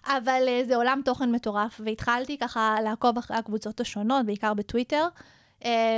אבל 0.06 0.48
זה 0.64 0.76
עולם 0.76 1.00
תוכן 1.04 1.32
מטורף, 1.32 1.80
והתחלתי 1.84 2.38
ככה 2.38 2.76
לעקוב 2.84 3.18
אחרי 3.18 3.36
הקבוצות 3.36 3.80
השונות, 3.80 4.26
בעיקר 4.26 4.54
בטוויטר, 4.54 5.06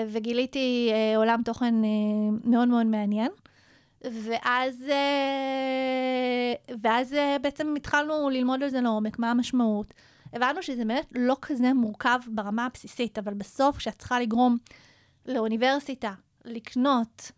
וגיליתי 0.09 0.93
עולם 1.17 1.43
תוכן 1.45 1.75
מאוד 2.45 2.69
מאוד 2.69 2.87
מעניין. 2.87 3.31
ואז, 4.05 4.85
אה, 4.91 6.75
ואז 6.83 7.13
אה, 7.13 7.37
בעצם 7.43 7.75
התחלנו 7.77 8.31
ללמוד 8.31 8.63
על 8.63 8.69
זה 8.69 8.81
לעומק, 8.81 9.19
מה 9.19 9.31
המשמעות. 9.31 9.95
הבנו 10.33 10.63
שזה 10.63 10.85
באמת 10.85 11.07
לא 11.15 11.37
כזה 11.43 11.73
מורכב 11.73 12.19
ברמה 12.27 12.67
הבסיסית, 12.67 13.19
אבל 13.19 13.35
בסוף 13.35 13.77
כשאת 13.77 13.99
צריכה 13.99 14.21
לגרום 14.21 14.57
לאוניברסיטה 15.27 16.13
לקנות 16.45 17.33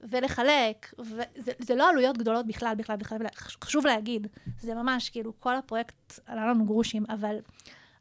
ולחלק, 0.00 0.94
וזה 0.98 1.52
זה 1.58 1.74
לא 1.74 1.88
עלויות 1.88 2.18
גדולות 2.18 2.46
בכלל, 2.46 2.74
בכלל, 2.74 2.96
בכלל, 2.96 3.18
חשוב 3.36 3.86
להגיד, 3.86 4.26
זה 4.60 4.74
ממש, 4.74 5.10
כאילו, 5.10 5.32
כל 5.40 5.56
הפרויקט 5.56 6.20
עלה 6.26 6.46
לנו 6.46 6.64
גרושים, 6.64 7.04
אבל, 7.08 7.36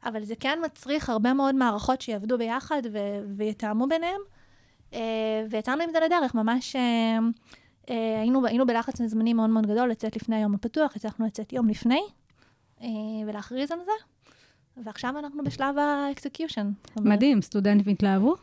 אבל 0.06 0.24
זה 0.24 0.36
כן 0.36 0.60
מצריך 0.66 1.10
הרבה 1.10 1.34
מאוד 1.34 1.56
מערכות 1.56 2.02
שיעבדו 2.02 2.38
ביחד 2.38 2.82
ו- 2.92 3.24
ויתאמו 3.38 3.88
ביניהם, 3.88 4.22
אה, 4.94 5.46
ויצאנו 5.50 5.84
עם 5.84 5.90
זה 5.92 6.00
לדרך, 6.00 6.36
ממש 6.36 6.76
היינו, 7.88 8.46
היינו 8.46 8.66
בלחץ 8.66 9.02
זמנים 9.02 9.38
מאוד 9.38 9.50
מאוד 9.50 9.68
גדול 9.68 9.90
לצאת 9.90 10.16
לפני 10.16 10.36
היום 10.36 10.54
הפתוח, 10.54 10.96
הצלחנו 10.96 11.26
לצאת 11.26 11.54
יום 11.54 11.70
לפני 11.70 12.02
ולהכריז 13.28 13.72
על 13.72 13.80
זה, 13.86 13.92
ועכשיו 14.84 15.20
אנחנו 15.20 15.44
בשלב 15.44 15.78
ה 15.78 15.86
execution. 15.86 16.72
מדהים, 17.00 17.42
סטודנטים 17.42 17.92
התלהבו? 17.92 18.36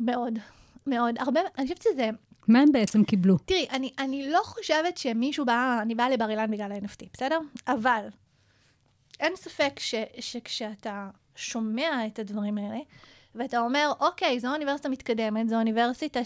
מאוד, 0.00 0.38
מאוד. 0.86 1.14
הרבה, 1.18 1.40
אני 1.58 1.66
חושבת 1.66 1.82
שזה, 1.82 2.10
מה 2.48 2.60
הם 2.60 2.72
בעצם 2.72 3.04
קיבלו? 3.04 3.38
תראי, 3.38 3.66
אני, 3.70 3.90
אני 3.98 4.30
לא 4.30 4.40
חושבת 4.44 4.98
שמישהו 4.98 5.44
בא, 5.44 5.78
אני 5.82 5.94
באה 5.94 6.10
לבר 6.10 6.30
אילן 6.30 6.50
בגלל 6.50 6.72
ה-NFT, 6.72 7.06
בסדר? 7.12 7.38
אבל 7.68 8.06
אין 9.20 9.36
ספק 9.36 9.78
ש, 9.78 9.94
שכשאתה 10.20 11.10
שומע 11.36 12.06
את 12.06 12.18
הדברים 12.18 12.58
האלה, 12.58 12.78
ואתה 13.34 13.60
אומר, 13.60 13.92
אוקיי, 14.00 14.40
זו 14.40 14.52
אוניברסיטה 14.52 14.88
מתקדמת, 14.88 15.48
זו 15.48 15.56
אוניברסיטה 15.56 16.24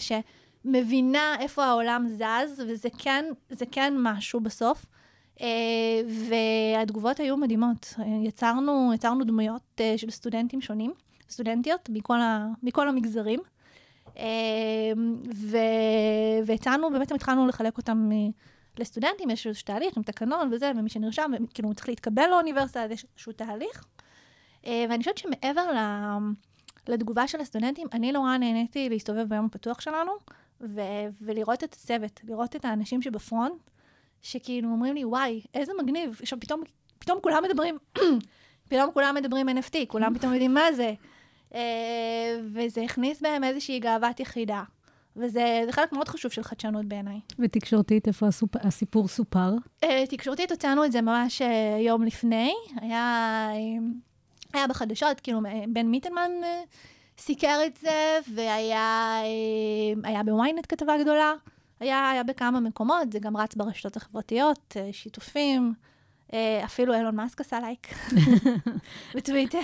שמבינה 0.67 1.35
איפה 1.39 1.65
העולם 1.65 2.07
זז, 2.07 2.63
וזה 2.67 2.89
כן, 2.97 3.25
זה 3.49 3.65
כן 3.71 3.93
משהו 3.97 4.39
בסוף. 4.39 4.85
Uh, 5.37 5.41
והתגובות 6.29 7.19
היו 7.19 7.37
מדהימות. 7.37 7.93
Uh, 7.97 8.01
יצרנו, 8.23 8.91
יצרנו 8.93 9.23
דמויות 9.23 9.61
uh, 9.77 9.97
של 9.97 10.09
סטודנטים 10.09 10.61
שונים, 10.61 10.93
סטודנטיות 11.29 11.89
מכל, 11.89 12.21
ה, 12.21 12.47
מכל 12.63 12.89
המגזרים. 12.89 13.39
אמ, 14.17 15.15
ו- 15.35 15.57
והצענו, 16.45 16.91
באמת 16.91 17.11
התחלנו 17.11 17.47
לחלק 17.47 17.77
אותם 17.77 18.09
אה, 18.11 18.17
לסטודנטים, 18.79 19.29
יש 19.29 19.47
איזשהו 19.47 19.65
תהליך 19.65 19.97
עם 19.97 20.03
תקנון 20.03 20.53
וזה, 20.53 20.71
ומי 20.75 20.89
שנרשם, 20.89 21.31
כאילו 21.53 21.73
צריך 21.73 21.89
להתקבל 21.89 22.27
לאוניברסיטה, 22.29 22.85
יש 22.91 23.05
איזשהו 23.13 23.31
תהליך. 23.31 23.85
אה, 24.65 24.85
ואני 24.89 24.99
חושבת 24.99 25.17
שמעבר 25.17 25.71
ל- 25.71 26.91
לתגובה 26.91 27.27
של 27.27 27.41
הסטודנטים, 27.41 27.87
אני 27.93 28.11
נורא 28.11 28.37
נהניתי 28.37 28.89
להסתובב 28.89 29.29
ביום 29.29 29.45
הפתוח 29.45 29.81
שלנו, 29.81 30.11
ו- 30.61 31.07
ולראות 31.21 31.63
את 31.63 31.73
הצוות, 31.73 32.21
לראות 32.23 32.55
את 32.55 32.65
האנשים 32.65 33.01
שבפרונט, 33.01 33.69
שכאילו 34.21 34.69
אומרים 34.69 34.95
לי, 34.95 35.05
וואי, 35.05 35.41
איזה 35.53 35.71
מגניב, 35.83 36.17
עכשיו 36.21 36.39
פתאום, 36.39 36.61
פתאום 36.99 37.19
כולם 37.21 37.43
מדברים, 37.49 37.77
פתאום 38.69 38.91
כולם 38.93 39.15
מדברים 39.15 39.49
NFT, 39.49 39.75
כולם 39.87 40.13
פתאום 40.17 40.33
יודעים 40.33 40.53
מה 40.53 40.73
זה. 40.75 40.93
אה, 41.55 42.39
וזה 42.53 42.81
הכניס 42.81 43.21
בהם 43.21 43.43
איזושהי 43.43 43.79
גאוות 43.79 44.19
יחידה. 44.19 44.63
וזה 45.15 45.61
חלק 45.71 45.91
מאוד 45.91 46.07
חשוב 46.07 46.31
של 46.31 46.43
חדשנות 46.43 46.85
בעיניי. 46.85 47.19
ותקשורתית, 47.39 48.07
איפה 48.07 48.27
הסופ... 48.27 48.55
הסיפור 48.55 49.07
סופר? 49.07 49.53
Uh, 49.85 49.87
תקשורתית 50.09 50.51
הוצאנו 50.51 50.85
את 50.85 50.91
זה 50.91 51.01
ממש 51.01 51.41
uh, 51.41 51.45
יום 51.79 52.03
לפני, 52.03 52.53
היה, 52.81 53.49
היה 54.53 54.67
בחדשות, 54.67 55.19
כאילו 55.19 55.39
בן 55.67 55.85
מיטלמן 55.87 56.31
סיקר 57.17 57.59
את 57.65 57.77
זה, 57.77 58.19
והיה 58.33 59.17
היה 60.03 60.23
בוויינט 60.23 60.65
כתבה 60.69 60.97
גדולה, 61.03 61.33
היה, 61.79 62.09
היה 62.09 62.23
בכמה 62.23 62.59
מקומות, 62.59 63.11
זה 63.11 63.19
גם 63.19 63.37
רץ 63.37 63.55
ברשתות 63.55 63.97
החברתיות, 63.97 64.75
uh, 64.77 64.93
שיתופים. 64.93 65.73
אה, 66.33 66.61
אפילו 66.65 66.93
אילון 66.93 67.15
מאסק 67.15 67.41
עשה 67.41 67.59
לייק 67.59 67.87
בטוויטר. 69.15 69.59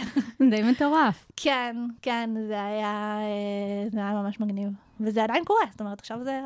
די 0.50 0.62
מטורף. 0.72 1.26
כן, 1.36 1.76
כן, 2.02 2.30
זה 2.48 2.64
היה, 2.66 3.18
אה, 3.22 3.90
זה 3.92 4.00
היה 4.00 4.14
ממש 4.14 4.40
מגניב. 4.40 4.70
וזה 5.00 5.24
עדיין 5.24 5.44
קורה, 5.46 5.62
זאת 5.72 5.82
אומרת, 5.82 6.00
עכשיו 6.00 6.24
זה, 6.24 6.40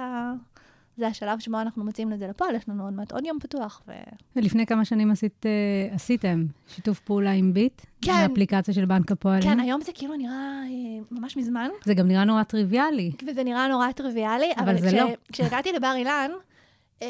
זה 0.98 1.08
השלב 1.08 1.40
שבו 1.40 1.62
אנחנו 1.62 1.84
מוציאים 1.84 2.14
את 2.14 2.20
זה 2.20 2.28
לפועל, 2.28 2.56
יש 2.56 2.70
לנו 2.70 2.84
עוד 2.84 2.94
מעט 2.94 3.12
עוד 3.12 3.26
יום 3.26 3.40
פתוח. 3.40 3.82
ו... 3.88 3.92
ולפני 4.36 4.66
כמה 4.66 4.86
שנים 4.86 5.12
עשית, 5.12 5.46
אה, 5.46 5.96
עשיתם 5.96 6.46
שיתוף 6.68 7.00
פעולה 7.00 7.32
עם 7.32 7.54
ביט? 7.54 7.82
כן. 8.02 8.12
האפליקציה 8.12 8.74
של 8.74 8.86
בנק 8.86 9.12
הפועלים? 9.12 9.44
כן, 9.44 9.60
היום 9.60 9.82
זה 9.82 9.92
כאילו 9.96 10.16
נראה 10.16 10.62
ממש 11.12 11.38
מזמן. 11.38 11.70
זה 11.86 11.94
גם 11.94 12.08
נראה 12.08 12.24
נורא 12.24 12.44
טריוויאלי. 12.44 13.12
וזה 13.28 13.44
נראה 13.44 13.68
נורא 13.68 13.92
טריוויאלי, 13.92 14.52
אבל, 14.58 14.70
אבל 14.70 14.80
זה 14.80 14.88
כש, 14.88 14.94
לא. 14.94 15.08
כשהגעתי 15.34 15.72
לבר 15.72 15.94
אילן, 15.98 16.32
אה, 17.02 17.08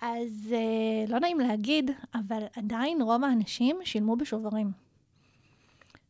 אז 0.00 0.54
אה, 0.54 1.12
לא 1.12 1.18
נעים 1.18 1.40
להגיד, 1.40 1.90
אבל 2.14 2.42
עדיין 2.56 3.02
רוב 3.02 3.24
האנשים 3.24 3.76
שילמו 3.84 4.16
בשוברים. 4.16 4.85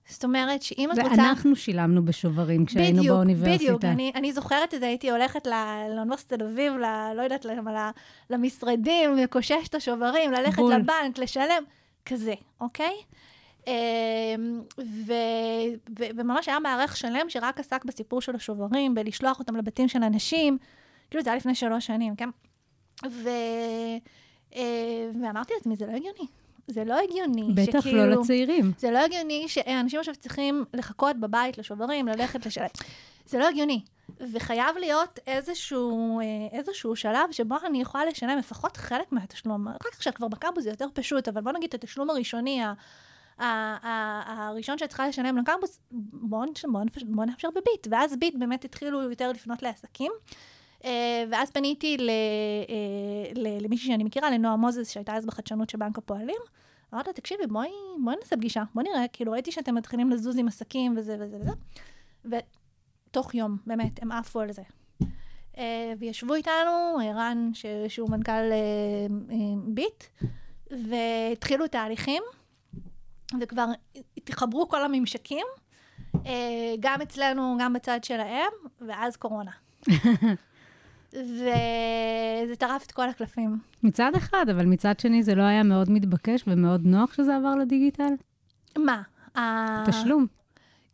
זאת 0.08 0.24
אומרת 0.24 0.62
שאם 0.62 0.88
את 0.92 0.98
רוצה... 0.98 1.10
ואנחנו 1.10 1.56
שילמנו 1.56 2.04
בשוברים 2.04 2.66
כשהיינו 2.66 2.98
בדיוק, 2.98 3.16
באוניברסיטה. 3.16 3.54
בדיוק, 3.56 3.84
אני, 3.84 4.12
אני 4.14 4.32
זוכרת 4.32 4.74
את 4.74 4.80
זה, 4.80 4.86
הייתי 4.86 5.10
הולכת 5.10 5.46
ל- 5.46 5.86
לאוניברסיטת 5.96 6.32
תל 6.38 6.44
אביב, 6.44 6.72
ל- 6.72 7.12
לא 7.16 7.22
יודעת 7.22 7.44
למה, 7.44 7.90
למשרדים, 8.30 9.14
לקושש 9.14 9.68
את 9.68 9.74
השוברים, 9.74 10.32
ללכת 10.32 10.58
בול. 10.58 10.74
לבנק, 10.74 11.18
לשלם, 11.18 11.62
כזה, 12.06 12.34
אוקיי? 12.60 12.94
אמ, 13.66 13.72
ו, 14.78 15.12
ו, 15.98 16.04
וממש 16.16 16.48
היה 16.48 16.58
מערך 16.58 16.96
שלם 16.96 17.28
שרק 17.28 17.60
עסק 17.60 17.84
בסיפור 17.84 18.20
של 18.20 18.36
השוברים, 18.36 18.94
בלשלוח 18.94 19.38
אותם 19.38 19.56
לבתים 19.56 19.88
של 19.88 20.02
אנשים, 20.02 20.58
כאילו 21.10 21.22
זה 21.24 21.30
היה 21.30 21.36
לפני 21.36 21.54
שלוש 21.54 21.86
שנים, 21.86 22.16
כן? 22.16 22.28
ו, 23.10 23.28
אה, 24.56 24.62
ואמרתי 25.22 25.54
לעצמי, 25.54 25.76
זה 25.76 25.86
לא 25.86 25.92
הגיוני. 25.92 26.26
זה 26.66 26.84
לא 26.84 26.98
הגיוני 27.04 27.52
בטח 27.54 27.80
שכאילו... 27.80 28.06
לא 28.06 28.20
לצעירים. 28.20 28.72
זה 28.78 28.90
לא 28.90 28.98
הגיוני 28.98 29.48
שאנשים 29.48 30.00
עכשיו 30.00 30.14
צריכים 30.16 30.64
לחכות 30.74 31.16
בבית 31.16 31.58
לשוברים, 31.58 32.08
ללכת 32.08 32.46
לשלם. 32.46 32.66
זה 33.26 33.38
לא 33.38 33.48
הגיוני. 33.48 33.80
וחייב 34.32 34.76
להיות 34.80 35.18
איזשהו, 35.26 36.20
אה, 36.20 36.58
איזשהו 36.58 36.96
שלב 36.96 37.32
שבו 37.32 37.54
אני 37.66 37.80
יכולה 37.80 38.04
לשלם 38.04 38.38
לפחות 38.38 38.76
חלק 38.76 39.12
מהתשלום. 39.12 39.68
אחר 39.68 39.90
כך 39.92 40.02
שכבר 40.02 40.28
בקמפוס 40.28 40.64
זה 40.64 40.70
יותר 40.70 40.86
פשוט, 40.94 41.28
אבל 41.28 41.40
בוא 41.40 41.52
נגיד 41.52 41.68
את 41.68 41.74
התשלום 41.74 42.10
הראשוני, 42.10 42.62
ה- 42.62 42.72
ה- 43.38 43.44
ה- 43.82 44.48
הראשון 44.48 44.78
שאת 44.78 44.88
צריכה 44.88 45.08
לשלם 45.08 45.38
לקמפוס, 45.38 45.80
בוא, 45.90 46.44
בוא, 46.66 46.82
בוא 47.06 47.24
נאפשר 47.24 47.48
בביט. 47.50 47.86
ואז 47.90 48.16
ביט 48.16 48.34
באמת 48.38 48.64
התחילו 48.64 49.02
יותר 49.02 49.32
לפנות 49.32 49.62
לעסקים. 49.62 50.12
אה, 50.84 51.24
ואז 51.30 51.50
פניתי 51.50 51.96
ל- 51.98 52.10
אה, 52.10 53.32
ל- 53.34 53.64
למישהי 53.64 53.86
שאני 53.86 54.04
מכירה, 54.04 54.30
לנועה 54.30 54.56
מוזס, 54.56 54.90
שהייתה 54.90 55.14
אז 55.16 55.26
בחדשנות 55.26 55.70
של 55.70 55.78
בנק 55.78 55.98
הפועלים. 55.98 56.36
אמרתי 56.94 57.08
לה, 57.10 57.14
תקשיבי, 57.14 57.46
בואי, 57.46 57.68
בואי 58.04 58.16
נעשה 58.22 58.36
פגישה, 58.36 58.62
בואי 58.74 58.86
נראה, 58.88 59.08
כאילו 59.12 59.32
ראיתי 59.32 59.52
שאתם 59.52 59.74
מתחילים 59.74 60.10
לזוז 60.10 60.38
עם 60.38 60.48
עסקים 60.48 60.94
וזה 60.96 61.16
וזה 61.20 61.36
וזה. 61.40 61.50
ותוך 63.10 63.34
יום, 63.34 63.56
באמת, 63.66 64.02
הם 64.02 64.12
עפו 64.12 64.40
על 64.40 64.52
זה. 64.52 64.62
אה, 65.58 65.92
וישבו 65.98 66.34
איתנו, 66.34 66.98
ערן, 67.04 67.50
שהוא 67.88 68.10
מנכ"ל 68.10 68.50
ביט, 69.64 70.04
והתחילו 70.70 71.66
תהליכים, 71.68 72.22
וכבר 73.40 73.66
התחברו 74.16 74.68
כל 74.68 74.84
הממשקים, 74.84 75.46
גם 76.80 77.02
אצלנו, 77.02 77.56
גם 77.60 77.72
בצד 77.72 78.04
שלהם, 78.04 78.50
ואז 78.80 79.16
קורונה. 79.16 79.50
וזה 81.12 82.56
טרף 82.58 82.86
את 82.86 82.92
כל 82.92 83.08
הקלפים. 83.08 83.58
מצד 83.82 84.10
אחד, 84.16 84.46
אבל 84.50 84.66
מצד 84.66 85.00
שני 85.00 85.22
זה 85.22 85.34
לא 85.34 85.42
היה 85.42 85.62
מאוד 85.62 85.90
מתבקש 85.90 86.44
ומאוד 86.46 86.80
נוח 86.86 87.12
שזה 87.14 87.36
עבר 87.36 87.54
לדיגיטל? 87.54 88.12
מה? 88.78 89.02
ה- 89.38 89.84
תשלום. 89.86 90.26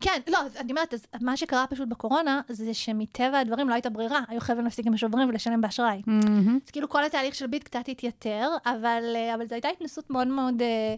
כן, 0.01 0.21
לא, 0.29 0.39
אני 0.61 0.73
אומרת, 0.73 0.95
אז 0.95 1.07
מה 1.21 1.37
שקרה 1.37 1.65
פשוט 1.71 1.89
בקורונה, 1.89 2.41
זה 2.49 2.75
שמטבע 2.75 3.39
הדברים 3.39 3.69
לא 3.69 3.75
הייתה 3.75 3.91
ברירה, 3.91 4.21
היו 4.29 4.41
חייבים 4.41 4.65
להפסיק 4.65 4.87
עם 4.87 4.95
השוברים 4.95 5.29
ולשלם 5.29 5.61
באשראי. 5.61 6.03
מהמם. 6.07 6.59
אז 6.65 6.71
כאילו 6.71 6.89
כל 6.89 7.05
התהליך 7.05 7.35
של 7.35 7.47
ביט 7.47 7.65
קצת 7.65 7.89
התייתר, 7.89 8.49
אבל, 8.67 9.03
אה, 9.17 9.35
אבל 9.35 9.47
זו 9.47 9.55
הייתה 9.55 9.69
התנסות 9.69 10.11
מאוד 10.11 10.27
מאוד 10.29 10.63
אה, 10.63 10.95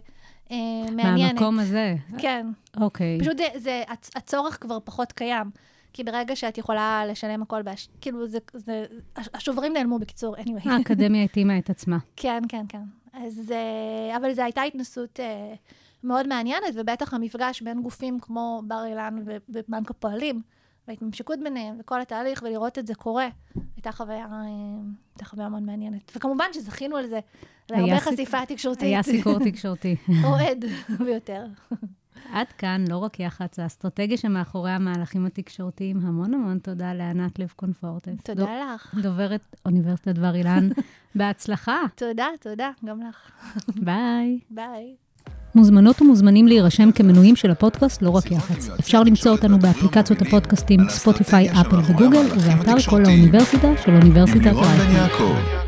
אה, 0.51 0.57
מעניינת. 0.91 1.33
מהמקום 1.33 1.59
הזה. 1.59 1.95
כן, 2.17 2.47
אוקיי. 2.81 3.17
פשוט 3.21 3.37
זה, 3.37 3.45
זה, 3.55 3.83
הצ- 3.87 4.11
הצורך 4.15 4.57
כבר 4.61 4.77
פחות 4.83 5.11
קיים. 5.11 5.51
כי 5.95 6.03
ברגע 6.03 6.35
שאת 6.35 6.57
יכולה 6.57 7.03
לשלם 7.05 7.41
הכל, 7.41 7.61
באש... 7.61 7.89
כאילו 8.01 8.27
זה, 8.27 8.39
זה, 8.53 8.85
השוברים 9.33 9.73
נעלמו 9.73 9.99
בקיצור, 9.99 10.35
anyway. 10.37 10.69
האקדמיה 10.69 11.23
התאימה 11.23 11.57
את 11.57 11.69
עצמה. 11.69 11.97
כן, 12.15 12.43
כן, 12.49 12.65
כן. 12.69 12.81
אז, 13.13 13.51
אה, 13.51 14.17
אבל 14.17 14.33
זו 14.33 14.41
הייתה 14.41 14.61
התנסות 14.61 15.19
אה, 15.19 15.53
מאוד 16.03 16.27
מעניינת, 16.27 16.67
ובטח 16.73 17.13
המפגש 17.13 17.61
בין 17.61 17.81
גופים 17.81 18.19
כמו 18.19 18.61
בר 18.67 18.85
אילן 18.85 19.23
ובנק 19.49 19.89
הפועלים, 19.89 20.41
וההתממשקות 20.87 21.39
ביניהם, 21.43 21.75
וכל 21.79 22.01
התהליך, 22.01 22.43
ולראות 22.45 22.79
את 22.79 22.87
זה 22.87 22.95
קורה, 22.95 23.27
הייתה 23.75 23.91
חוויה, 23.91 24.25
אה, 24.31 24.41
הייתה 25.15 25.25
חוויה 25.25 25.49
מאוד 25.49 25.63
מעניינת. 25.63 26.11
וכמובן 26.15 26.45
שזכינו 26.53 26.97
על 26.97 27.07
זה, 27.07 27.19
להרבה 27.69 27.99
חשיפה 27.99 28.45
תקשורתית. 28.45 28.83
היה 28.83 29.03
סיקור 29.03 29.39
תקשורתי. 29.51 29.95
אוהד 30.23 30.65
ביותר. 30.99 31.45
עד 32.33 32.47
כאן, 32.57 32.85
לא 32.89 32.97
רק 32.97 33.19
יח"צ, 33.19 33.59
האסטרטגיה 33.59 34.17
שמאחורי 34.17 34.71
המהלכים 34.71 35.25
התקשורתיים. 35.25 35.99
המון 36.03 36.33
המון 36.33 36.59
תודה 36.59 36.93
לענת 36.93 37.39
לב 37.39 37.53
קונפורטס. 37.55 38.23
תודה 38.23 38.75
לך. 38.75 38.95
דוברת 39.01 39.55
אוניברסיטת 39.65 40.17
בר 40.17 40.35
אילן. 40.35 40.69
בהצלחה. 41.15 41.81
תודה, 41.95 42.27
תודה, 42.41 42.71
גם 42.85 42.99
לך. 43.01 43.31
ביי. 43.75 44.39
ביי. 44.49 44.95
מוזמנות 45.55 46.01
ומוזמנים 46.01 46.47
להירשם 46.47 46.91
כמנויים 46.91 47.35
של 47.35 47.51
הפודקאסט 47.51 48.01
לא 48.01 48.09
רק 48.09 48.31
יח"צ. 48.31 48.69
אפשר 48.79 49.03
למצוא 49.03 49.31
אותנו 49.31 49.59
באפליקציות 49.59 50.21
הפודקאסטים 50.21 50.79
ספוטיפיי, 50.89 51.51
אפל 51.51 51.79
וגוגל, 51.91 52.25
ובאתר 52.35 52.81
קול 52.89 53.05
האוניברסיטה 53.05 53.67
של 53.85 53.95
אוניברסיטת 53.95 54.53
רייכמן. 54.53 55.64